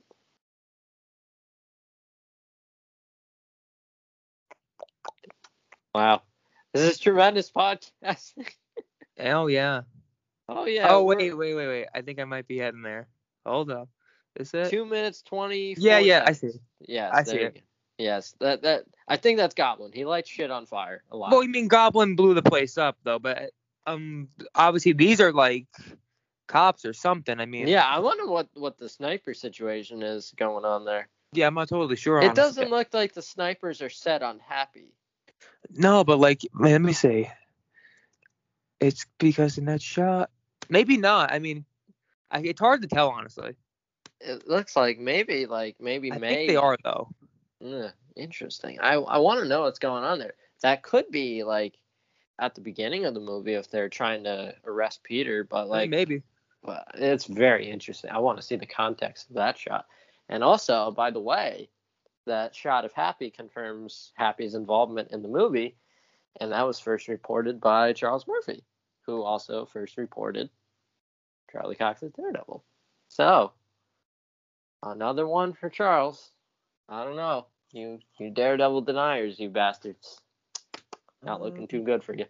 [5.94, 6.22] Wow.
[6.72, 8.32] This is tremendous podcast.
[9.20, 9.80] Oh yeah.
[10.48, 10.86] oh yeah.
[10.90, 11.86] oh wait, wait, wait, wait.
[11.92, 13.08] I think I might be heading there.
[13.44, 13.88] Hold up.
[14.36, 14.70] Is it?
[14.70, 15.74] Two minutes twenty.
[15.76, 16.52] Yeah, yeah, I see.
[16.86, 17.10] Yeah.
[17.12, 17.60] I see it.
[17.98, 19.90] Yes, that that I think that's Goblin.
[19.92, 21.32] He lights shit on fire a lot.
[21.32, 23.50] Well, you mean Goblin blew the place up though, but
[23.86, 25.66] um, obviously these are like
[26.46, 27.40] cops or something.
[27.40, 31.08] I mean, yeah, I wonder what what the sniper situation is going on there.
[31.32, 32.18] yeah, I'm not totally sure.
[32.18, 32.42] It honestly.
[32.42, 34.92] doesn't look like the snipers are set on happy.
[35.70, 37.28] No, but like, let me see.
[38.80, 40.30] It's because in that shot,
[40.68, 41.32] maybe not.
[41.32, 41.64] I mean,
[42.30, 43.54] I, it's hard to tell honestly.
[44.20, 46.34] It looks like maybe like maybe I May.
[46.34, 47.08] think they are though.
[48.16, 48.78] Interesting.
[48.80, 50.34] I I want to know what's going on there.
[50.62, 51.74] That could be like
[52.38, 55.90] at the beginning of the movie if they're trying to arrest Peter, but mm, like
[55.90, 56.22] maybe.
[56.62, 58.10] but it's very interesting.
[58.10, 59.86] I want to see the context of that shot.
[60.28, 61.68] And also, by the way,
[62.26, 65.76] that shot of Happy confirms Happy's involvement in the movie,
[66.40, 68.62] and that was first reported by Charles Murphy,
[69.06, 70.50] who also first reported
[71.50, 72.62] Charlie Cox's Daredevil.
[73.08, 73.52] So,
[74.82, 76.30] another one for Charles.
[76.88, 77.46] I don't know.
[77.72, 80.20] You you Daredevil deniers, you bastards.
[81.22, 82.24] Not looking too good for you.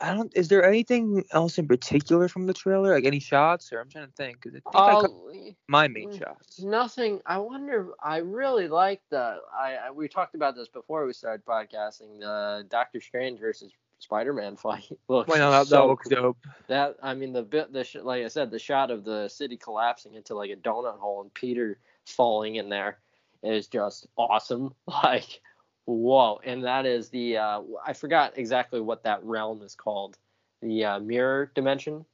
[0.00, 0.32] I don't.
[0.34, 2.94] Is there anything else in particular from the trailer?
[2.94, 4.40] Like any shots, or I'm trying to think.
[4.40, 6.60] Cause I think I Oh, my main shots.
[6.60, 7.20] Nothing.
[7.26, 7.90] I wonder.
[8.02, 9.38] I really like the.
[9.54, 12.20] I, I we talked about this before we started podcasting.
[12.20, 14.90] The Doctor Strange versus Spider-Man fight.
[15.08, 16.38] No, that, that so looks dope.
[16.68, 17.72] That I mean the bit.
[17.72, 20.98] The sh- like I said, the shot of the city collapsing into like a donut
[20.98, 22.98] hole and Peter falling in there
[23.42, 24.74] is just awesome.
[24.86, 25.40] Like
[25.84, 26.40] whoa!
[26.44, 27.38] And that is the.
[27.38, 30.16] Uh, I forgot exactly what that realm is called.
[30.60, 32.04] The uh, mirror dimension.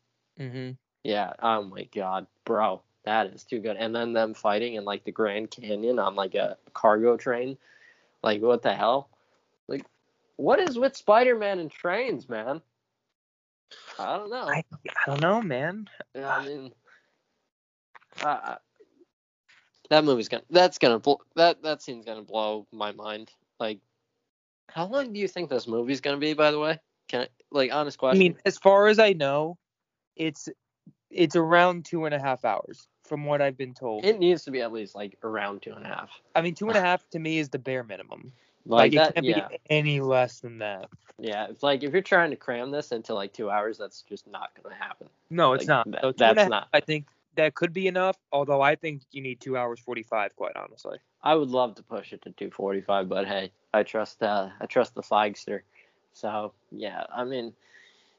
[0.40, 0.70] Mm-hmm.
[1.04, 1.32] Yeah.
[1.42, 3.76] Oh my god, bro, that is too good.
[3.76, 7.58] And then them fighting in like the Grand Canyon on like a cargo train.
[8.22, 9.10] Like what the hell?
[9.66, 9.84] Like
[10.36, 12.62] what is with Spider-Man and trains, man?
[13.98, 14.48] I don't know.
[14.48, 15.88] I, I don't know, man.
[16.16, 16.72] I mean,
[18.22, 18.56] uh, uh,
[19.90, 20.42] that movie's gonna.
[20.50, 20.98] That's gonna.
[20.98, 23.30] Bl- that that scene's gonna blow my mind.
[23.60, 23.78] Like,
[24.68, 26.34] how long do you think this movie's gonna be?
[26.34, 28.18] By the way, can I, like honest question.
[28.18, 29.56] I mean, as far as I know,
[30.16, 30.48] it's
[31.10, 34.04] it's around two and a half hours from what I've been told.
[34.04, 36.10] it needs to be at least like around two and a half.
[36.34, 38.32] I mean, two and a half to me is the bare minimum.
[38.66, 39.08] Like, Like, that.
[39.10, 39.48] it can't yeah.
[39.48, 40.90] be any less than that.
[41.18, 44.26] Yeah, it's like if you're trying to cram this into like two hours, that's just
[44.26, 45.08] not gonna happen.
[45.30, 45.90] No, it's Like, not.
[45.92, 46.68] that- So that's not.
[46.74, 48.16] I think that could be enough.
[48.32, 50.98] Although I think you need two hours forty-five, quite honestly.
[51.22, 54.94] I would love to push it to 245, but hey, I trust uh, I trust
[54.94, 55.62] the flagster.
[56.12, 57.52] So yeah, I mean,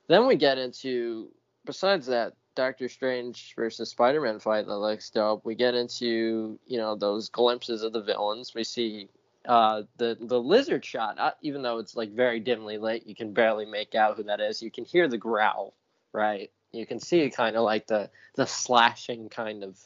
[0.07, 1.29] then we get into
[1.65, 5.45] besides that Doctor Strange versus Spider-Man fight that looks dope.
[5.45, 8.53] We get into you know those glimpses of the villains.
[8.53, 9.09] We see
[9.45, 13.33] uh, the the lizard shot, uh, even though it's like very dimly lit, you can
[13.33, 14.61] barely make out who that is.
[14.61, 15.73] You can hear the growl,
[16.11, 16.51] right?
[16.71, 19.77] You can see kind of like the the slashing kind of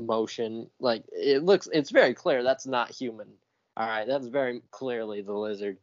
[0.00, 0.68] motion.
[0.80, 3.28] Like it looks, it's very clear that's not human.
[3.76, 5.78] All right, that's very clearly the lizard.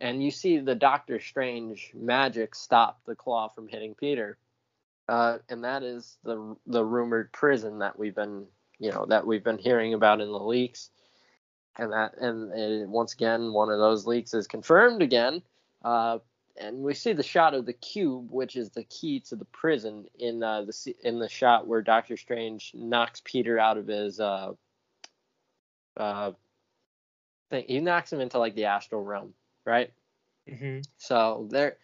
[0.00, 4.38] And you see the Doctor Strange magic stop the claw from hitting Peter,
[5.08, 8.46] uh, and that is the the rumored prison that we've been,
[8.78, 10.90] you know, that we've been hearing about in the leaks.
[11.76, 15.42] And that, and, and once again, one of those leaks is confirmed again.
[15.84, 16.18] Uh,
[16.56, 20.06] and we see the shot of the cube, which is the key to the prison
[20.18, 24.52] in uh, the in the shot where Doctor Strange knocks Peter out of his uh,
[25.96, 26.32] uh,
[27.50, 27.64] thing.
[27.66, 29.92] He knocks him into like the astral realm, right?
[30.48, 30.80] Mm-hmm.
[30.98, 31.76] So there,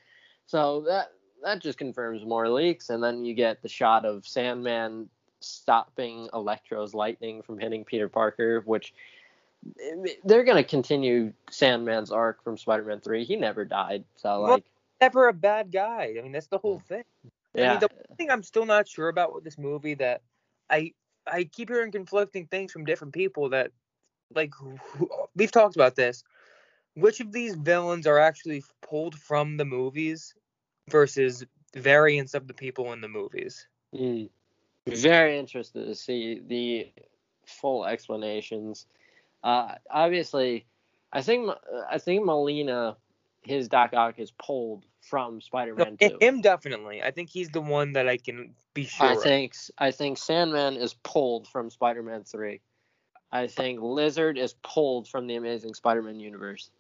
[0.46, 5.08] so that that just confirms more leaks, and then you get the shot of Sandman
[5.40, 8.92] stopping Electro's lightning from hitting Peter Parker, which
[10.24, 13.24] they're gonna continue Sandman's arc from Spider-Man Three.
[13.24, 14.64] He never died, so Well, like,
[15.00, 16.14] Never a bad guy.
[16.18, 17.04] I mean, that's the whole thing.
[17.56, 20.20] I yeah, mean, the one thing I'm still not sure about with this movie that
[20.68, 20.92] I
[21.26, 23.70] I keep hearing conflicting things from different people that
[24.34, 24.78] like who,
[25.34, 26.22] we've talked about this.
[26.96, 30.34] Which of these villains are actually pulled from the movies
[30.90, 31.44] versus
[31.74, 33.66] variants of the people in the movies?
[33.94, 34.28] Mm.
[34.86, 36.92] Very interested to see the
[37.46, 38.86] full explanations.
[39.42, 40.66] Uh, obviously,
[41.12, 41.50] I think
[41.90, 42.96] I think Molina,
[43.42, 46.18] his Doc Ock is pulled from Spider-Man hi- 2.
[46.20, 47.02] him definitely.
[47.02, 49.06] I think he's the one that I can be sure.
[49.06, 49.22] I of.
[49.22, 52.60] think I think Sandman is pulled from Spider-Man 3.
[53.32, 56.70] I think Lizard is pulled from the Amazing Spider-Man universe.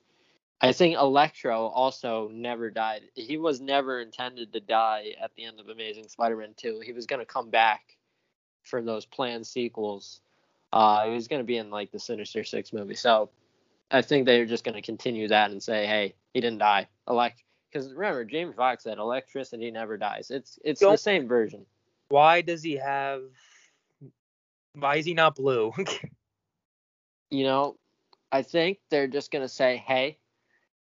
[0.60, 3.02] I think Electro also never died.
[3.14, 6.82] He was never intended to die at the end of Amazing Spider-Man 2.
[6.84, 7.96] He was going to come back
[8.62, 10.20] for those planned sequels.
[10.72, 12.94] Uh, he was going to be in like the Sinister Six movie.
[12.94, 13.30] So
[13.90, 16.88] I think they're just going to continue that and say, hey, he didn't die.
[17.08, 20.30] Elect, because remember, Jamie Foxx said electricity never dies.
[20.30, 21.66] It's it's Don't- the same version.
[22.08, 23.22] Why does he have?
[24.74, 25.72] Why is he not blue?
[27.32, 27.76] You know,
[28.32, 30.18] I think they're just going to say, hey,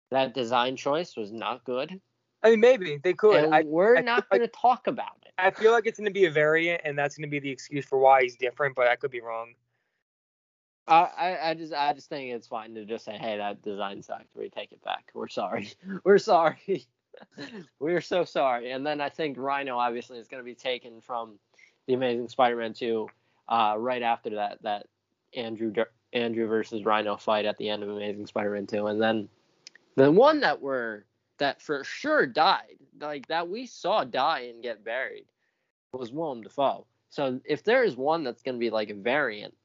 [0.10, 2.00] that design choice was not good,
[2.42, 3.44] I mean, maybe they could.
[3.44, 5.34] and I we're I not to talk about it.
[5.38, 7.50] I feel like it's going to be a variant, and that's going to be the
[7.50, 8.76] excuse for why he's different.
[8.76, 9.54] But I could be wrong.
[10.90, 14.36] I, I, just I just think it's fine to just say, hey, that design sucked.
[14.36, 15.12] We take it back.
[15.14, 15.72] We're sorry.
[16.04, 16.88] We're sorry.
[17.80, 18.72] We're so sorry.
[18.72, 21.38] And then I think Rhino obviously is going to be taken from
[21.88, 23.08] the Amazing Spider-Man 2
[23.50, 24.88] uh, right after that that
[25.36, 25.74] Andrew
[26.14, 29.30] Andrew versus Rhino fight at the end of Amazing Spider-Man 2, and then
[29.96, 31.06] the one that were
[31.38, 35.26] that for sure died, like that we saw die and get buried,
[35.94, 36.86] was Willem Dafoe.
[37.10, 39.56] So if there is one that's going to be like a variant,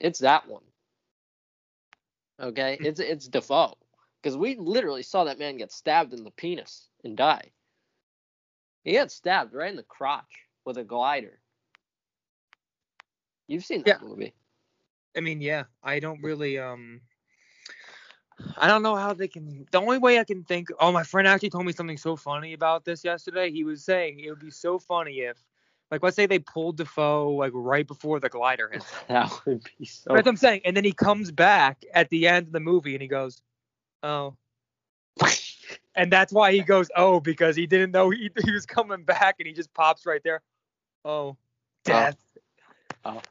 [0.00, 0.62] it's that one.
[2.40, 3.74] Okay, it's it's Dafoe
[4.22, 7.52] because we literally saw that man get stabbed in the penis and die.
[8.84, 11.40] He got stabbed right in the crotch with a glider.
[13.46, 14.00] You've seen that Yeah.
[14.00, 14.34] movie.
[15.16, 17.00] I mean, yeah, I don't really um
[18.56, 21.26] I don't know how they can the only way I can think oh my friend
[21.28, 23.50] actually told me something so funny about this yesterday.
[23.50, 25.38] He was saying it would be so funny if
[25.94, 28.84] like let's say they pulled Dafoe like right before the glider hits.
[29.08, 30.10] That would be so.
[30.12, 30.62] That's what I'm saying.
[30.64, 33.40] And then he comes back at the end of the movie and he goes,
[34.02, 34.36] Oh.
[35.96, 39.36] And that's why he goes, Oh, because he didn't know he, he was coming back
[39.38, 40.42] and he just pops right there.
[41.04, 41.36] Oh.
[41.84, 42.18] Death.
[43.04, 43.22] Oh.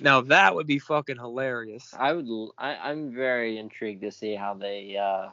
[0.00, 1.94] Now that would be fucking hilarious.
[1.98, 2.28] I would.
[2.58, 5.30] I, am very intrigued to see how they uh,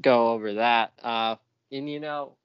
[0.00, 0.92] go over that.
[1.00, 1.36] Uh,
[1.70, 2.37] and you know,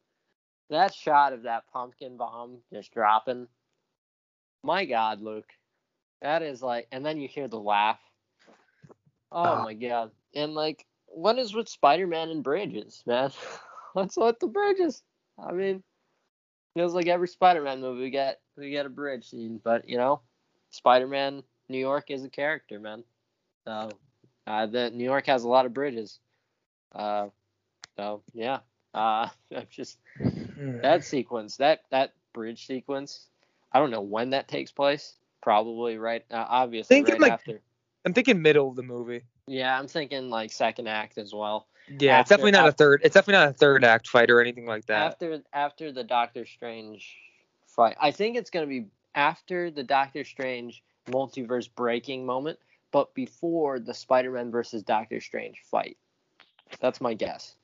[0.74, 3.48] that shot of that pumpkin bomb just dropping.
[4.64, 5.50] My God, Luke,
[6.22, 6.88] that is like.
[6.92, 8.00] And then you hear the laugh.
[9.32, 9.64] Oh Ah.
[9.64, 10.12] my God!
[10.36, 13.32] And like, what is with Spider-Man and bridges, man?
[13.94, 15.04] What's with the bridges?
[15.38, 15.84] I mean,
[16.76, 20.22] feels like every Spider-Man movie we get we get a bridge scene, but you know,
[20.72, 23.04] Spider-Man New York is a character, man.
[23.66, 23.90] So
[24.48, 26.20] uh, the New York has a lot of bridges.
[26.94, 27.30] Uh,
[27.98, 28.60] so yeah,
[28.94, 30.00] uh, I'm just
[30.82, 33.28] that sequence, that that bridge sequence.
[33.72, 35.16] I don't know when that takes place.
[35.42, 37.62] Probably right, uh, obviously Thinking right like- after.
[38.06, 39.24] I'm thinking middle of the movie.
[39.48, 41.68] Yeah, I'm thinking like second act as well.
[41.88, 43.02] Yeah, it's definitely not a third.
[43.04, 45.14] It's definitely not a third act fight or anything like that.
[45.14, 47.16] After after the Doctor Strange
[47.68, 52.60] fight, I think it's gonna be after the Doctor Strange multiverse breaking moment,
[52.92, 55.98] but before the Spider-Man versus Doctor Strange fight.
[56.80, 57.56] That's my guess.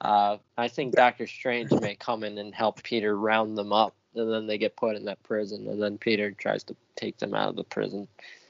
[0.00, 4.32] Uh, I think Doctor Strange may come in and help Peter round them up, and
[4.32, 7.50] then they get put in that prison, and then Peter tries to take them out
[7.50, 8.06] of the prison,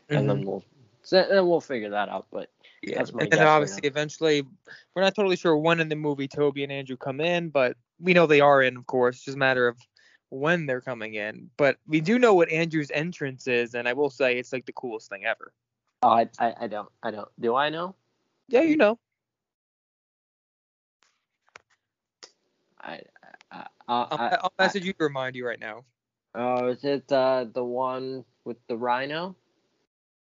[0.08, 0.64] and then we'll
[1.10, 2.26] then we'll figure that out.
[2.30, 2.50] But
[2.84, 2.90] Mm-hmm.
[2.90, 2.98] yeah.
[2.98, 4.46] that's my and then obviously eventually,
[4.94, 8.14] we're not totally sure when in the movie Tobey and Andrew come in, but we
[8.14, 9.16] know they are in, of course.
[9.16, 9.78] It's just a matter of
[10.30, 11.50] when they're coming in.
[11.56, 14.72] But we do know what Andrew's entrance is, and I will say it's like the
[14.72, 15.52] coolest thing ever.
[16.02, 17.94] oh, I, I I don't I don't do I know?
[18.48, 18.98] Yeah, you know.
[22.88, 23.00] I,
[23.52, 25.84] I, I'll, I, I'll I- message you to remind you right now.
[26.34, 29.34] Oh, is it uh, the one with the rhino?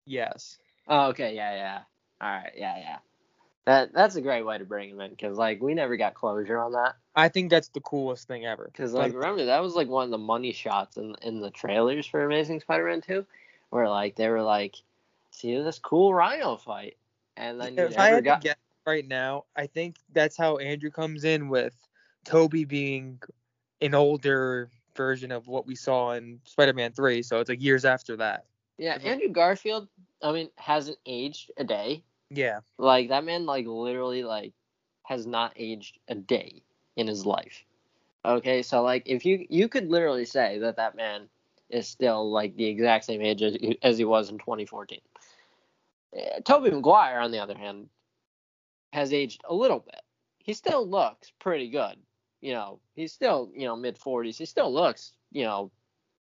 [0.07, 0.59] Yes.
[0.87, 1.79] Oh, okay, yeah, yeah.
[2.21, 2.97] All right, yeah, yeah.
[3.67, 6.59] That that's a great way to bring him in because like we never got closure
[6.59, 6.95] on that.
[7.15, 8.71] I think that's the coolest thing ever.
[8.73, 12.07] Because like remember that was like one of the money shots in in the trailers
[12.07, 13.27] for Amazing Spider-Man 2,
[13.69, 14.77] where like they were like,
[15.33, 16.97] see this cool rhino fight,
[17.37, 18.47] and then you if I never got.
[18.87, 21.75] right now, I think that's how Andrew comes in with
[22.25, 23.21] Tobey being
[23.81, 27.23] an older version of what we saw in Spider-Man 3.
[27.23, 28.45] So it's like years after that.
[28.79, 29.89] Yeah, Andrew Garfield.
[30.23, 32.03] I mean, hasn't aged a day.
[32.31, 32.61] Yeah.
[32.79, 34.53] Like that man, like literally, like
[35.05, 36.63] has not aged a day
[36.97, 37.65] in his life.
[38.25, 41.29] Okay, so like if you you could literally say that that man
[41.71, 45.01] is still like the exact same age as, as he was in 2014.
[46.17, 47.89] Uh, Tobey Maguire, on the other hand,
[48.93, 50.01] has aged a little bit.
[50.39, 51.97] He still looks pretty good.
[52.41, 54.37] You know, he's still you know mid 40s.
[54.39, 55.71] He still looks you know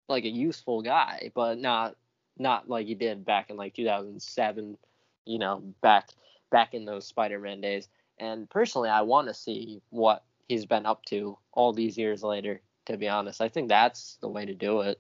[0.09, 1.95] like a useful guy, but not
[2.37, 4.77] not like he did back in like 2007
[5.25, 6.09] you know, back
[6.49, 7.87] back in those Spider-Man days.
[8.19, 12.61] And personally, I want to see what he's been up to all these years later.
[12.87, 14.99] To be honest, I think that's the way to do it.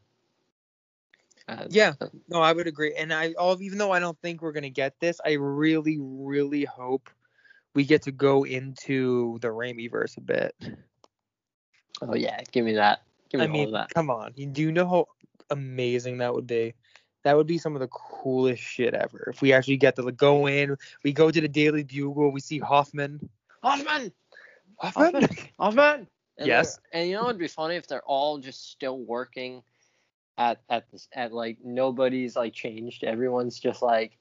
[1.47, 1.93] Uh, Yeah.
[2.29, 2.93] No, I would agree.
[2.95, 6.63] And I all even though I don't think we're gonna get this, I really, really
[6.63, 7.09] hope
[7.73, 10.55] we get to go into the Raimi verse a bit.
[12.01, 13.03] Oh yeah, give me that.
[13.29, 13.93] Give me I all mean, of that.
[13.93, 14.33] come on.
[14.33, 15.07] Do you do know how
[15.51, 16.73] amazing that would be.
[17.23, 19.29] That would be some of the coolest shit ever.
[19.31, 22.39] If we actually get to like, go in, we go to the Daily Bugle, we
[22.39, 23.29] see Hoffman.
[23.61, 24.11] Hoffman,
[24.77, 25.13] Hoffman?
[25.13, 25.29] Hoffman,
[25.59, 26.07] Hoffman.
[26.39, 26.79] And Yes.
[26.91, 29.61] And you know what'd be funny if they're all just still working
[30.37, 33.03] at at this at like nobody's like changed.
[33.03, 34.17] Everyone's just like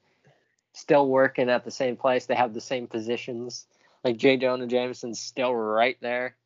[0.74, 2.26] still working at the same place.
[2.26, 3.66] They have the same positions.
[4.04, 4.36] Like J.
[4.36, 6.36] Jonah Jameson's still right there.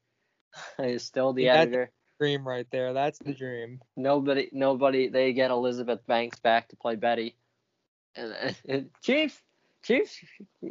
[0.82, 1.90] He's still the Yeah, that's- editor.
[2.20, 2.92] dream right there.
[2.92, 3.80] That's the dream.
[3.96, 5.08] Nobody, nobody.
[5.08, 7.34] They get Elizabeth Banks back to play Betty.
[8.16, 9.42] And, and, Chief,
[9.82, 10.10] Chief,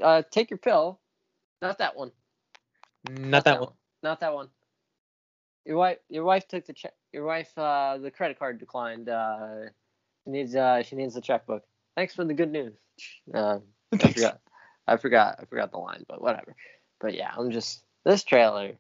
[0.02, 1.00] uh, take your pill.
[1.62, 2.12] Not that one.
[3.10, 3.72] Not that one.
[4.02, 4.48] Not that one.
[5.66, 6.94] Your wife, your wife took the check.
[7.14, 9.08] Your wife, uh, the credit card declined.
[9.08, 9.66] Uh,
[10.24, 11.64] she needs, uh, she needs the checkbook.
[11.96, 12.74] Thanks for the good news.
[13.34, 13.60] Uh,
[13.94, 14.40] I forgot.
[14.88, 15.36] I forgot.
[15.40, 16.56] I forgot the line, but whatever.
[17.00, 18.74] But yeah, I'm just this trailer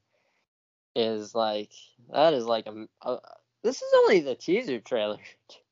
[0.96, 1.72] is like
[2.12, 3.18] that is like a, a
[3.64, 5.20] this is only the teaser trailer.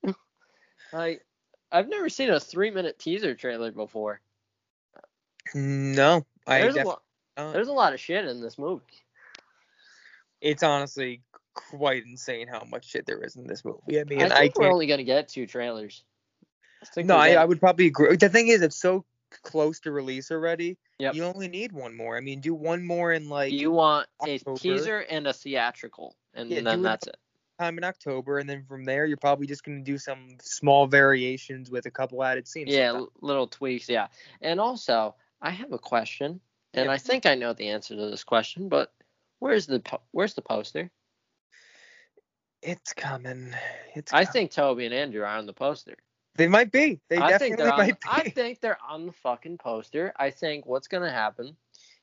[0.94, 1.26] like
[1.72, 4.22] I've never seen a three minute teaser trailer before.
[5.54, 6.90] No, I There's a definitely.
[6.90, 7.02] lot.
[7.38, 8.84] Uh, there's a lot of shit in this movie.
[10.42, 11.22] It's honestly
[11.54, 14.00] quite insane how much shit there is in this movie.
[14.00, 16.04] I mean, I I, we're only gonna get two trailers.
[16.98, 18.16] I No, I, I would probably agree.
[18.16, 19.06] The thing is, it's so
[19.44, 20.78] close to release already.
[21.00, 21.16] Yep.
[21.16, 22.18] You only need one more.
[22.18, 26.50] I mean, do one more in like you want a teaser and a theatrical, and
[26.50, 27.18] Yeah, then that's it.
[27.60, 31.70] time in October, and then from there, you're probably just gonna do some small variations
[31.72, 32.70] with a couple added scenes.
[32.74, 33.90] Yeah, l- little tweaks.
[33.90, 34.08] Yeah,
[34.42, 36.40] and also I have a question,
[36.74, 36.90] and.
[36.90, 38.94] I think I know the answer to this question, but
[39.40, 40.92] where's the po- where's the poster?
[42.62, 43.56] it's coming.
[43.96, 44.14] It's.
[44.14, 45.96] I think Tobey and Andrew are on the poster.
[46.36, 47.00] They might be.
[47.10, 47.80] They I definitely think they're on.
[47.80, 50.14] might I think they're on the fucking poster.
[50.18, 51.56] I think what's gonna happen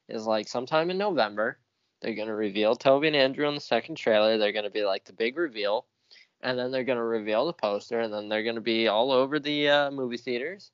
[0.08, 1.58] is like sometime in November
[2.00, 4.38] they're gonna reveal Tobey and Andrew on the second trailer.
[4.38, 5.86] They're gonna be like the big reveal,
[6.40, 9.68] and then they're gonna reveal the poster, and then they're gonna be all over the
[9.68, 10.70] uh, movie theaters.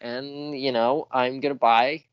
[0.00, 2.04] And you know, I'm gonna buy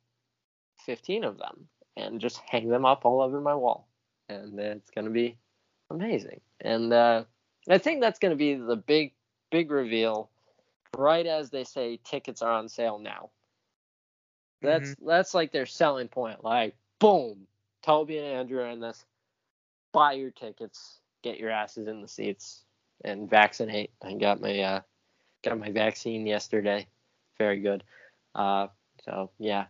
[0.86, 3.88] 15 of them and just hang them up all over my wall,
[4.28, 5.38] and it's gonna be
[5.90, 6.42] amazing.
[6.60, 7.24] And uh,
[7.70, 9.14] I think that's gonna be the big,
[9.52, 10.30] big reveal
[10.98, 13.30] right as they say tickets are on sale now.
[14.62, 15.08] That's Mm-hmm.
[15.08, 16.44] that's like their selling point.
[16.44, 17.48] Like, boom,
[17.84, 19.06] Tobey and Andrew are in this.
[19.92, 22.66] Buy your tickets, get your asses in the seats,
[23.04, 23.92] and vaccinate.
[24.02, 24.82] I got my uh,
[25.44, 26.88] got my vaccine yesterday.
[27.38, 27.84] Very good.
[28.34, 28.68] Uh,
[29.04, 29.66] so yeah,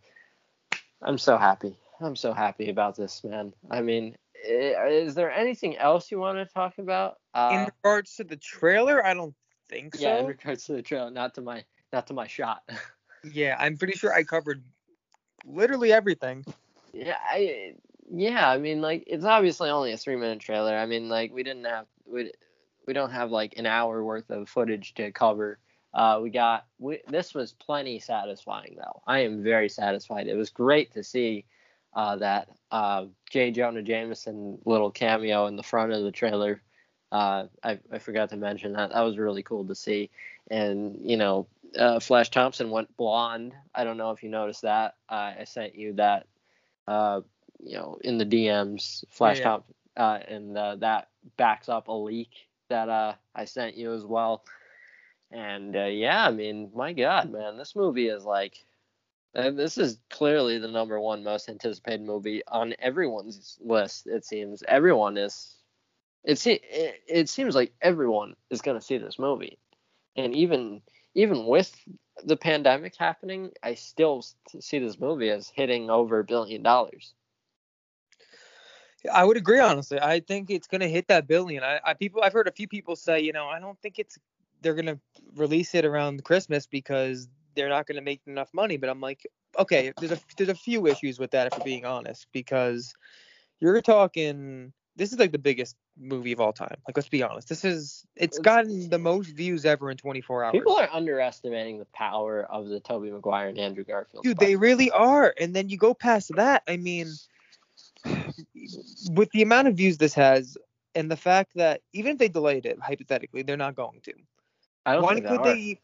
[1.01, 1.75] I'm so happy.
[1.99, 3.53] I'm so happy about this, man.
[3.69, 4.15] I mean,
[4.47, 7.17] is there anything else you want to talk about?
[7.33, 9.35] Uh, in regards to the trailer, I don't
[9.69, 11.63] think yeah, in regards to the trailer, not to my
[11.93, 12.63] not to my shot.
[13.33, 14.63] Yeah, I'm pretty sure I covered
[15.47, 16.45] literally everything.
[16.93, 17.73] yeah, I
[18.07, 20.77] yeah, I mean like it's obviously only a three minute trailer.
[20.77, 22.31] I mean like we didn't have we
[22.85, 25.59] we don't have like an hour worth of footage to cover.
[25.93, 29.01] Uh, we got we, this was plenty satisfying though.
[29.07, 30.27] I am very satisfied.
[30.27, 31.45] It was great to see
[31.95, 33.51] uh, that uh, J.
[33.51, 36.61] Jonah Jameson little cameo in the front of the trailer.
[37.15, 38.91] Uh, I, I forgot to mention that.
[38.91, 40.09] That was really cool to see.
[40.51, 41.47] And you know,
[41.79, 43.53] uh, Flash Thompson went blonde.
[43.73, 44.95] I don't know if you noticed that.
[45.07, 46.27] Uh, I sent you that.
[46.89, 47.21] Uh,
[47.63, 49.49] you know, in the DMs, Flash Yeah, yeah.
[49.49, 51.07] Thompson, uh, and uh, that
[51.37, 52.31] backs up a leak
[52.67, 54.43] that uh, I sent you as well.
[55.31, 58.57] And uh, yeah, I mean, my God, man, this movie is like,
[59.33, 64.05] uh, this is clearly the number one most anticipated movie on everyone's list.
[64.05, 65.55] It seems everyone is.
[66.25, 69.57] It se- it, it seems like everyone is going to see this movie,
[70.15, 70.81] and even
[71.13, 71.73] even with
[72.23, 74.25] the pandemic happening, I still
[74.59, 77.13] see this movie as hitting over a billion dollars.
[79.11, 79.99] I would agree, honestly.
[80.01, 81.63] I think it's gonna hit that billion.
[81.63, 84.17] I, I people I've heard a few people say, you know, I don't think it's
[84.61, 84.99] they're gonna
[85.35, 88.77] release it around Christmas because they're not gonna make enough money.
[88.77, 89.27] But I'm like,
[89.59, 92.95] okay, there's a there's a few issues with that if we're being honest, because
[93.59, 96.75] you're talking this is like the biggest movie of all time.
[96.87, 97.49] Like let's be honest.
[97.49, 100.51] This is it's gotten the most views ever in 24 hours.
[100.53, 104.23] People are underestimating the power of the Tobey Maguire and Andrew Garfield.
[104.23, 105.33] Dude, they really are.
[105.39, 106.63] And then you go past that.
[106.67, 107.07] I mean,
[109.11, 110.57] with the amount of views this has,
[110.93, 114.13] and the fact that even if they delayed it, hypothetically, they're not going to.
[114.85, 115.53] I don't When think could they?
[115.53, 115.79] they?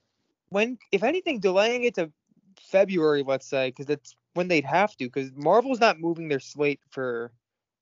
[0.50, 2.12] When, if anything, delaying it to
[2.60, 5.06] February, let's say, because that's when they'd have to.
[5.06, 7.32] Because Marvel's not moving their slate for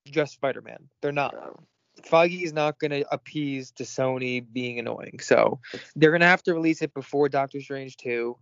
[0.06, 0.90] just Spider-Man.
[1.02, 1.36] They're not.
[2.02, 5.20] Feige's not going to appease to Sony being annoying.
[5.22, 5.60] So
[5.96, 8.38] they're going to have to release it before Doctor Strange 2.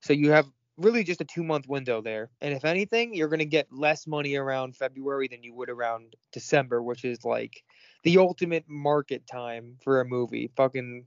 [0.00, 0.46] So you have
[0.76, 2.30] really just a two month window there.
[2.40, 6.82] And if anything, you're gonna get less money around February than you would around December,
[6.82, 7.62] which is like
[8.02, 10.50] the ultimate market time for a movie.
[10.56, 11.06] Fucking,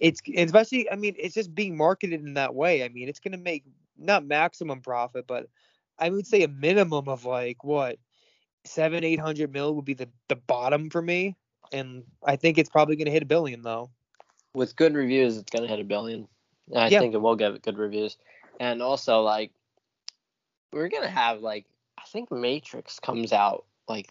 [0.00, 0.90] it's especially.
[0.90, 2.84] I mean, it's just being marketed in that way.
[2.84, 3.64] I mean, it's gonna make
[3.96, 5.46] not maximum profit, but
[5.98, 7.98] I would say a minimum of like what
[8.68, 11.36] seven, eight hundred mil would be the the bottom for me.
[11.72, 13.90] And I think it's probably gonna hit a billion though.
[14.54, 16.28] With good reviews, it's gonna hit a billion.
[16.74, 17.00] I Yeah.
[17.00, 18.16] think it will get good reviews.
[18.60, 19.52] And also, like,
[20.72, 21.66] we're gonna have like
[21.98, 24.10] I think Matrix comes out like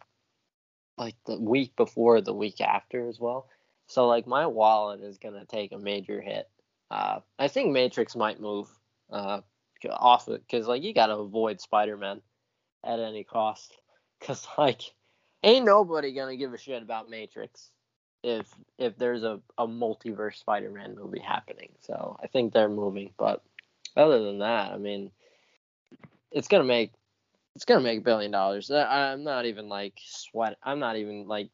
[0.97, 3.47] like the week before the week after as well.
[3.87, 6.49] So like my wallet is gonna take a major hit.
[6.89, 8.69] Uh, I think Matrix might move
[9.11, 9.41] uh,
[9.89, 12.21] off it because like you gotta avoid Spider-Man
[12.83, 13.77] at any cost.
[14.21, 14.81] Cause like
[15.43, 17.71] ain't nobody gonna give a shit about Matrix
[18.23, 18.47] if
[18.77, 21.69] if there's a, a multiverse Spider-Man movie happening.
[21.81, 23.11] So I think they're moving.
[23.17, 23.43] But
[23.95, 25.11] other than that, I mean,
[26.31, 26.91] it's gonna make
[27.55, 28.69] it's gonna make a billion dollars.
[28.69, 30.57] I- I'm not even like sweat.
[30.63, 31.49] I'm not even like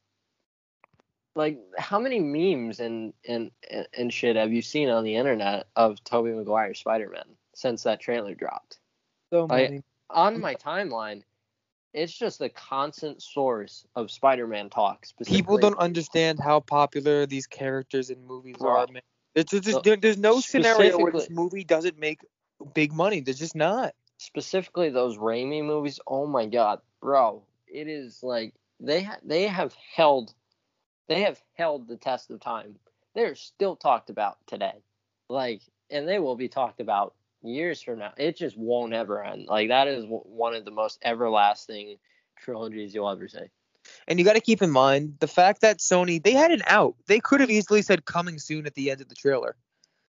[1.35, 3.51] like how many memes and and
[3.97, 8.35] and shit have you seen on the internet of Tobey Maguire Spider-Man since that trailer
[8.35, 8.79] dropped?
[9.31, 9.83] So I- many.
[10.09, 11.23] On my timeline,
[11.93, 15.05] it's just a constant source of Spider-Man talk.
[15.25, 18.71] People don't understand how popular these characters in movies Bro.
[18.71, 19.01] are, man.
[19.35, 22.19] It's just, there, there's no scenario where this movie doesn't make
[22.73, 23.19] big money.
[23.19, 23.93] There's just not.
[24.23, 25.99] specifically those Raimi movies.
[26.07, 27.43] Oh my god, bro!
[27.67, 30.33] It is like they ha- they have held
[31.07, 32.75] they have held the test of time.
[33.15, 34.83] They're still talked about today,
[35.29, 37.13] like, and they will be talked about
[37.43, 38.13] years from now.
[38.17, 39.47] It just won't ever end.
[39.47, 41.97] Like that is one of the most everlasting
[42.39, 43.39] trilogies you'll ever see.
[44.07, 46.95] And you got to keep in mind the fact that Sony they had an out.
[47.07, 49.55] They could have easily said coming soon at the end of the trailer.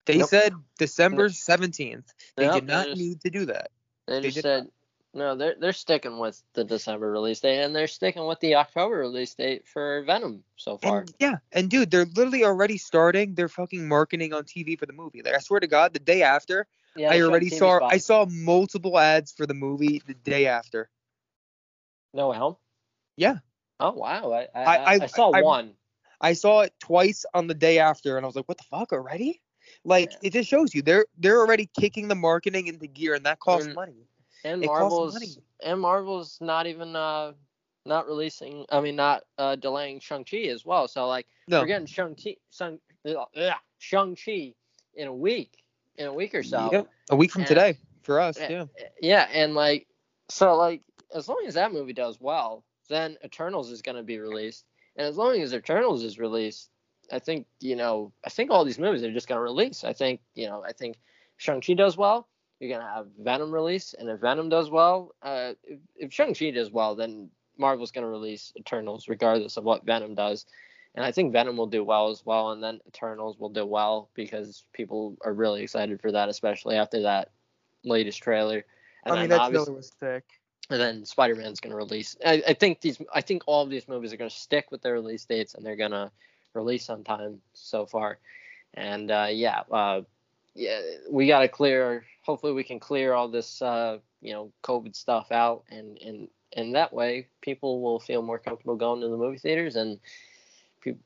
[0.05, 0.29] They Nope.
[0.29, 2.05] said December 17th.
[2.35, 3.71] They Nope, did not they just- need to do that.
[4.07, 4.67] They They just said
[5.13, 5.35] no.
[5.35, 9.33] They're they're sticking with the December release date, and they're sticking with the October release
[9.35, 10.99] date for Venom so far.
[11.01, 14.93] And yeah, and dude, they're literally already starting their fucking marketing on TV for the
[14.93, 15.21] movie.
[15.21, 17.93] Like I swear to God, the day after, yeah, I already saw spots.
[17.93, 20.89] I saw multiple ads for the movie the day after.
[22.13, 22.57] No helm.
[23.17, 23.37] Yeah.
[23.79, 24.31] Oh wow!
[24.31, 25.73] I I, I- I, saw I- one.
[26.23, 28.93] I saw it twice on the day after, and I was like, "What the fuck
[28.93, 29.41] already?"
[29.83, 30.17] Like Yeah.
[30.23, 33.65] it just shows you they're they're already kicking the marketing into gear, and that costs
[33.67, 34.07] And- money.
[34.43, 35.27] And It Marvel's money.
[35.63, 37.33] and Marvel's not even uh
[37.85, 38.65] not releasing.
[38.71, 40.87] I mean, not uh delaying Shang Chi as well.
[40.87, 44.53] So like No, we're getting Shang Chi Shang Chi
[44.95, 45.60] in a week
[46.01, 46.69] in a week or so.
[46.71, 48.37] Yep, a week from And- today for us.
[48.39, 48.65] Yeah.
[48.77, 49.87] Yeah, Yeah, and like
[50.29, 50.81] so like
[51.15, 54.65] as long as that movie does well, then Eternals is going to be released.
[54.95, 56.69] And as long as Eternals is released,
[57.11, 59.83] I think, you know, I think all these movies are just going to release.
[59.83, 60.97] I think, you know, I think
[61.37, 62.27] Shang-Chi does well,
[62.59, 66.51] you're going to have Venom release, and if Venom does well, uh if, if Shang-Chi
[66.51, 70.45] does well, then Marvel's going to release Eternals regardless of what Venom does.
[70.95, 74.09] And I think Venom will do well as well, and then Eternals will do well
[74.13, 77.29] because people are really excited for that, especially after that
[77.83, 78.65] latest trailer.
[79.05, 80.25] And I mean that trailer was sick.
[80.69, 82.17] and then Spider Man's gonna release.
[82.25, 83.01] I, I think these.
[83.13, 85.77] I think all of these movies are gonna stick with their release dates, and they're
[85.77, 86.11] gonna
[86.53, 88.19] release on time so far.
[88.73, 90.01] And uh, yeah, uh,
[90.55, 92.05] yeah, we gotta clear.
[92.23, 96.75] Hopefully, we can clear all this, uh, you know, COVID stuff out, and and and
[96.75, 99.99] that way, people will feel more comfortable going to the movie theaters, and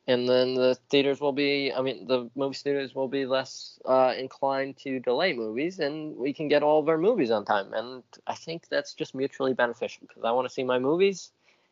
[0.08, 1.72] and then the theaters will be.
[1.74, 6.34] I mean, the movie theaters will be less uh, inclined to delay movies, and we
[6.34, 7.74] can get all of our movies on time.
[7.74, 11.32] And I think that's just mutually beneficial because I want to see my movies,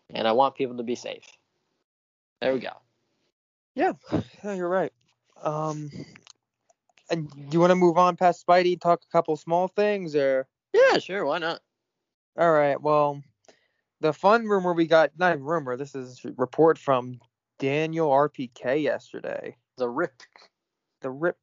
[0.10, 1.26] and I want people to be safe.
[2.42, 2.74] There we go.
[3.76, 3.94] Yeah,
[4.44, 4.94] yeah, you're right.
[5.42, 5.90] Um,
[7.10, 10.48] and do you want to move on past Spidey, talk a couple small things, or
[10.74, 11.26] Yeah, sure.
[11.26, 11.62] Why not?
[12.38, 12.80] all right?
[12.82, 13.22] Well,
[14.00, 17.20] the fun rumor we got, not even rumor, this is a report from
[17.60, 19.56] Daniel RPK yesterday.
[19.78, 20.22] The rip.
[21.02, 21.38] The Rip.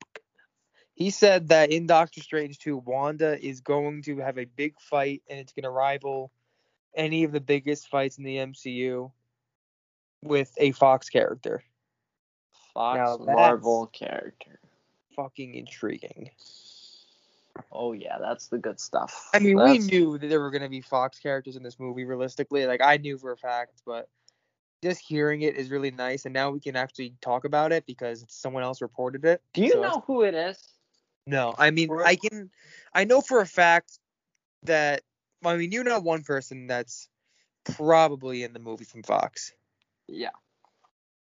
[0.95, 5.23] He said that in Doctor Strange 2, Wanda is going to have a big fight,
[5.29, 6.31] and it's going to rival
[6.95, 9.11] any of the biggest fights in the MCU
[10.23, 11.63] with a Fox character.
[12.75, 14.59] Fox Now Marvel character.
[15.17, 16.31] Fucking intriguing.
[17.73, 19.29] Oh yeah, that's the good stuff.
[19.35, 21.79] I mean, That's- we knew that there were going to be Fox characters in this
[21.79, 22.05] movie.
[22.05, 24.09] Realistically, like I knew for a fact, but
[24.83, 28.25] just hearing it is really nice, and now we can actually talk about it because
[28.29, 29.43] someone else reported it.
[29.53, 30.59] Do you so know who it is?
[31.27, 32.51] No, I mean, Or- I can,
[32.95, 33.99] I know for a fact
[34.65, 35.03] that.
[35.43, 37.09] I mean, you know one person that's
[37.65, 39.55] probably in the movie from Fox,
[40.07, 40.33] Yeah.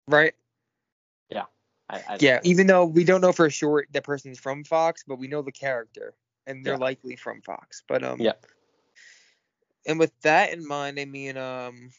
[0.08, 0.34] right?
[1.90, 2.40] I, I Yeah.
[2.44, 5.52] Even though we don't know for sure that person's from Fox, but we know the
[5.52, 6.14] character,
[6.46, 6.80] and they're Yeah.
[6.80, 7.84] likely from Fox.
[7.88, 8.34] But um, Yeah.
[9.86, 11.92] And with that in mind, I mean, um,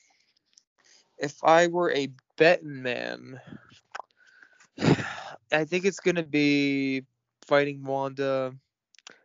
[1.19, 3.41] if I were a betting man,
[5.53, 7.05] I think it's gonna be
[7.43, 8.55] fighting Wanda,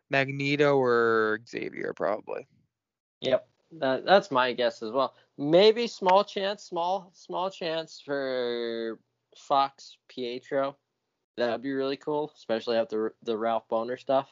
[0.09, 2.47] Magneto, or Xavier probably.
[3.21, 3.47] Yep.
[3.79, 5.15] That, that's my guess as well.
[5.37, 8.99] Maybe small chance, small small chance for
[9.35, 10.77] Fox Pietro.
[11.37, 14.29] That'd be really cool, especially after the Ralph Bohner stuff,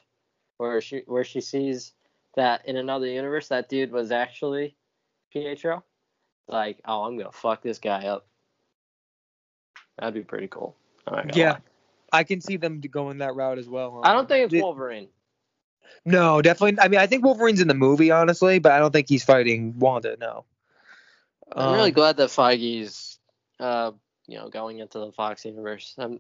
[0.58, 1.94] where she where she sees
[2.36, 4.76] that in another universe that dude was actually
[5.34, 5.84] Pietro.
[6.48, 8.26] Like, oh, I'm gonna fuck this guy up.
[9.98, 10.76] That'd be pretty cool.
[11.08, 11.54] I'm Yeah.
[11.54, 11.60] lie.
[12.14, 14.02] I can see them going that route as well.
[14.04, 15.08] I don't think it's Did- Wolverine.
[16.06, 16.80] No, definitely.
[16.80, 19.78] I mean, I think Wolverine's in the movie, honestly, but I don't think he's fighting
[19.78, 20.18] Wanda.
[20.20, 20.46] No.
[21.54, 23.20] I'm really Um, glad that Feige's,
[23.60, 23.92] uh,
[24.26, 25.94] you know, going into the Fox universe.
[25.98, 26.20] I'm,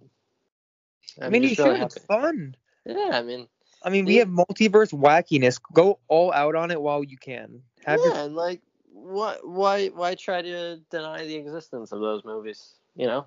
[1.21, 1.81] I mean, he really should.
[1.83, 2.55] It's fun.
[2.85, 3.47] Yeah, I mean,
[3.83, 5.59] I mean, we have multiverse wackiness.
[5.73, 7.63] Go all out on it while you can.
[7.85, 8.61] Have yeah, your and like,
[9.01, 9.47] what?
[9.47, 9.87] Why?
[9.89, 12.75] Why try to deny the existence of those movies?
[12.95, 13.25] You know?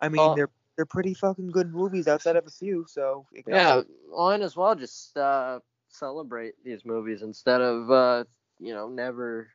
[0.00, 2.86] I mean, Well- they're they're pretty fucking good movies outside of a few.
[2.88, 3.82] So it Yeah,
[4.14, 4.74] on as well.
[4.74, 5.60] Just uh,
[5.90, 8.24] celebrate these movies instead of, uh,
[8.58, 9.48] you know, never,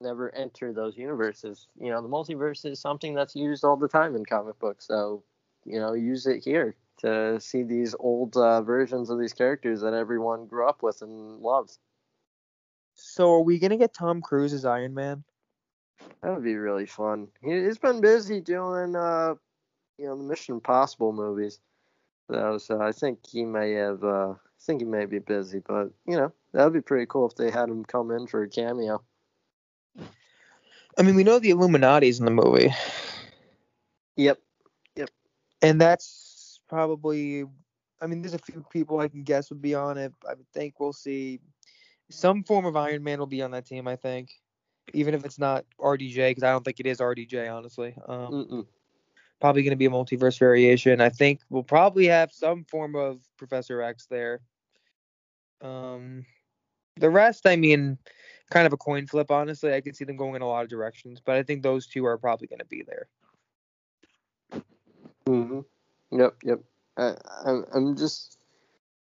[0.00, 1.66] never enter those universes.
[1.76, 4.86] You know, the multiverse is something that's used all the time in comic books.
[4.86, 5.24] So,
[5.64, 9.94] you know, use it here to see these old uh, versions of these characters that
[9.94, 11.78] everyone grew up with and loved.
[13.10, 15.24] So are we gonna get Tom Cruise as Iron Man?
[16.22, 17.26] That would be really fun.
[17.42, 19.34] He, he's been busy doing, uh,
[19.98, 21.58] you know, the Mission Impossible movies.
[22.30, 25.90] So, so I think he may have, uh, I think he may be busy, but
[26.06, 28.48] you know, that would be pretty cool if they had him come in for a
[28.48, 29.02] cameo.
[30.96, 32.72] I mean, we know the Illuminati's in the movie,
[34.16, 34.38] Yep.
[34.96, 35.10] Yep.
[35.62, 37.44] And that's probably.
[38.02, 40.12] I mean, there's a few people I can guess would be on it.
[40.26, 41.40] I think we'll see
[42.10, 43.88] some form of Iron Man will be on that team.
[43.88, 44.30] I think,
[44.92, 47.94] even if it's not RDJ, because I don't think it is RDJ, honestly.
[48.06, 48.66] Um,
[49.40, 51.00] probably going to be a multiverse variation.
[51.00, 54.40] I think we'll probably have some form of Professor X there.
[55.62, 56.26] Um,
[56.96, 57.96] the rest, I mean,
[58.50, 59.72] kind of a coin flip, honestly.
[59.72, 62.04] I could see them going in a lot of directions, but I think those two
[62.04, 63.08] are probably going to be there.
[65.26, 65.60] hmm
[66.12, 66.34] Yep.
[66.42, 66.60] Yep.
[66.96, 67.14] I,
[67.46, 68.38] I'm, I'm just,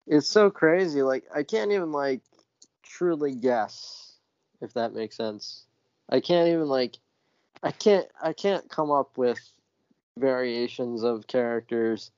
[0.07, 1.03] it's so crazy.
[1.03, 2.22] Like I can't even like
[2.89, 4.09] truly guess
[4.61, 5.64] if that makes sense.
[6.09, 6.97] I can't even like,
[7.62, 9.39] I can't, I can't come up with
[10.18, 12.11] variations of characters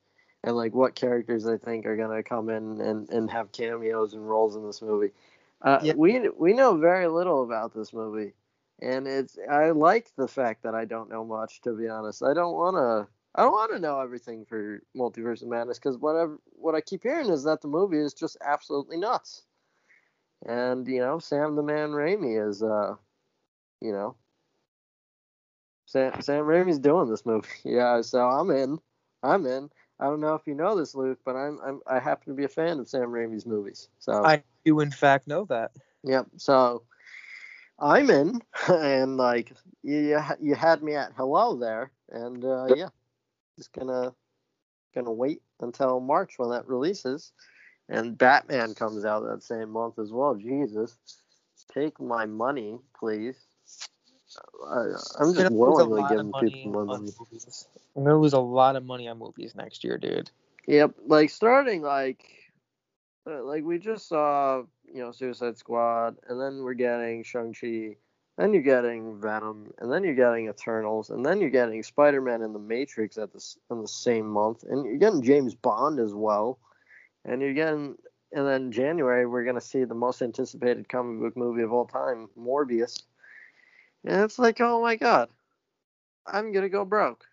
[0.43, 4.27] and like what characters I think are gonna come in and, and have cameos and
[4.27, 5.11] roles in this movie.
[5.61, 5.95] Uh, Yep.
[5.95, 8.33] We we know very little about this movie,
[8.81, 11.61] and it's I like the fact that I don't know much.
[11.61, 15.49] To be honest, I don't wanna I don't want to know everything for Multiverse of
[15.49, 19.43] Madness because whatever what I keep hearing is that the movie is just absolutely nuts,
[20.45, 22.95] and you know Sam the Man Raimi is uh,
[23.81, 24.15] you know,
[25.87, 27.47] Sam Sam Raimi's doing this movie.
[27.65, 28.79] Yeah, so I'm in.
[29.23, 29.69] I'm in.
[29.99, 32.45] I don't know if you know this, Luke, but I'm, I'm I happen to be
[32.45, 33.89] a fan of Sam Raimi's movies.
[33.99, 35.71] So I do, in fact, know that.
[36.03, 36.27] Yep.
[36.37, 36.83] So
[37.79, 39.51] I'm in, and like
[39.83, 42.89] you, you had me at hello there, and uh, yeah,
[43.57, 44.13] just gonna
[44.95, 47.31] gonna wait until March when that releases,
[47.91, 50.33] and Batman comes out that same month as well.
[50.33, 50.97] Jesus,
[51.73, 53.35] take my money, please.
[54.65, 54.79] I,
[55.19, 57.11] I'm I'm just willingly giving money people money.
[57.19, 57.67] movies.
[57.95, 60.31] I'm gonna lose a lot of money on movies next year, dude.
[60.67, 62.25] Yep, like starting like
[63.29, 67.97] uh, like we just saw, you know, Suicide Squad, and then we're getting Shang Chi,
[68.37, 72.41] then you're getting Venom, and then you're getting Eternals, and then you're getting Spider Man
[72.41, 76.13] and the Matrix at the in the same month, and you're getting James Bond as
[76.13, 76.57] well,
[77.25, 77.95] and you're getting,
[78.33, 82.29] and then January we're gonna see the most anticipated comic book movie of all time,
[82.39, 83.03] Morbius,
[84.05, 85.29] and it's like, oh my god,
[86.25, 87.25] I'm gonna go broke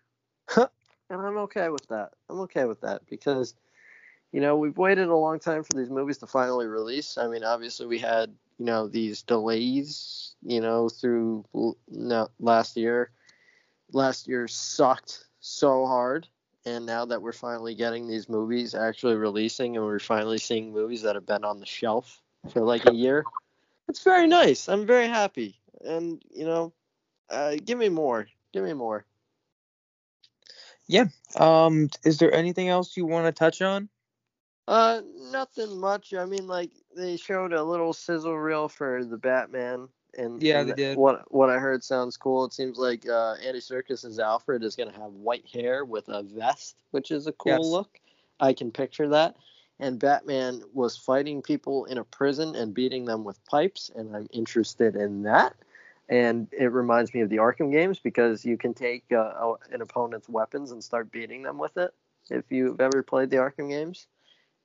[1.09, 2.11] and I'm okay with that.
[2.29, 3.55] I'm okay with that because,
[4.31, 7.17] you know, we've waited a long time for these movies to finally release.
[7.17, 11.45] I mean, obviously we had, you know, these delays, you know, through
[11.89, 13.11] no, last year.
[13.91, 16.27] Last year sucked so hard,
[16.65, 21.01] and now that we're finally getting these movies actually releasing, and we're finally seeing movies
[21.03, 23.25] that have been on the shelf for like a year,
[23.87, 24.69] it's very nice.
[24.69, 26.73] I'm very happy, and you know,
[27.29, 28.27] uh, give me more.
[28.53, 29.05] Give me more.
[30.87, 31.05] Yeah.
[31.35, 33.89] Um, is there anything else you want to touch on?
[34.67, 35.01] Uh,
[35.31, 36.13] nothing much.
[36.13, 40.69] I mean, like they showed a little sizzle reel for the Batman, and Yeah, and
[40.69, 40.97] they did.
[40.97, 42.45] What what I heard sounds cool.
[42.45, 46.77] It seems like uh, Andy Serkis's Alfred is gonna have white hair with a vest,
[46.91, 47.71] which is a cool Yes.
[47.71, 47.99] look.
[48.39, 49.35] I can picture that.
[49.79, 54.27] and Batman was fighting people in a prison and beating them with pipes, and I'm
[54.31, 55.55] interested in that.
[56.09, 60.27] And it reminds me of the Arkham games because you can take uh, an opponent's
[60.27, 61.93] weapons and start beating them with it.
[62.29, 64.07] If you've ever played the Arkham games,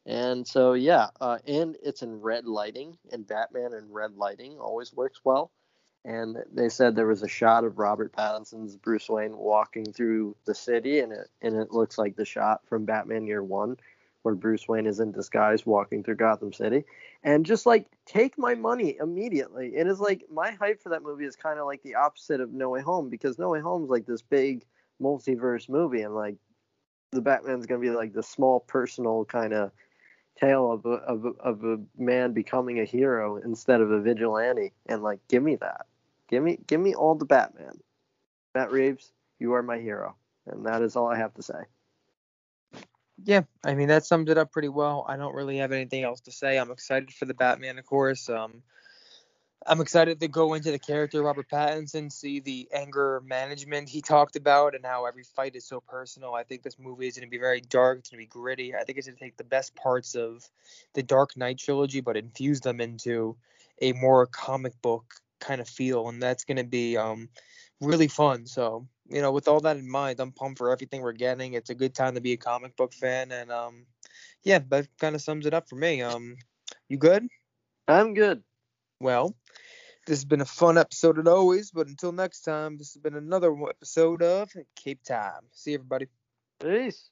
[0.07, 4.92] and so yeah, uh, and it's in red lighting, and Batman in red lighting always
[4.92, 5.50] works well.
[6.05, 10.55] And they said there was a shot of Robert Pattinson's Bruce Wayne walking through the
[10.55, 13.78] city, and it and it looks like the shot from Batman Year One,
[14.22, 16.84] where Bruce Wayne is in disguise walking through Gotham City.
[17.22, 19.74] And just like take my money immediately.
[19.76, 22.52] It is like my hype for that movie is kind of like the opposite of
[22.52, 24.66] No Way Home because No Way Home is like this big
[25.00, 26.36] multiverse movie, and like
[27.12, 29.72] the Batman's gonna be like the small personal kind of
[30.41, 34.72] tale of a, of, a, of a man becoming a hero instead of a vigilante
[34.87, 35.87] and like give me that.
[36.28, 37.80] Give me give me all the batman.
[38.55, 40.16] Matt reeves you are my hero.
[40.47, 41.62] And that is all i have to say.
[43.22, 45.05] Yeah i mean that sums it up pretty well.
[45.09, 46.59] I don't really have anything else to say.
[46.59, 48.28] I'm excited for the batman of course.
[48.28, 48.62] Um
[49.67, 54.37] I'm excited to go into the character Robert Pattinson, see the anger management he talked
[54.37, 56.35] about, and how every fight is so personal.
[56.35, 58.01] I think this movie is going to be very dark.
[58.01, 58.75] It's going to be gritty.
[58.75, 60.47] I think it's going to take the best parts of
[60.93, 63.37] the Dark Knight trilogy, but infuse them into
[63.81, 67.31] a more comic book kind of feel, and that's going to be um,
[67.81, 68.47] really fun.
[68.47, 71.55] So, you know, with all that in mind, I'm pumped for everything we're getting.
[71.55, 73.87] It's a good time to be a comic book fan, and um,
[74.43, 76.03] yeah, that kind of sums it up for me.
[76.03, 76.37] Um,
[76.89, 77.27] you good?
[77.89, 78.43] I'm good.
[79.01, 79.34] Well,
[80.07, 83.16] this has been a fun episode as always, but until next time, this has been
[83.16, 85.42] another episode of Cape Time.
[85.53, 86.07] See everybody.
[86.61, 87.11] Peace.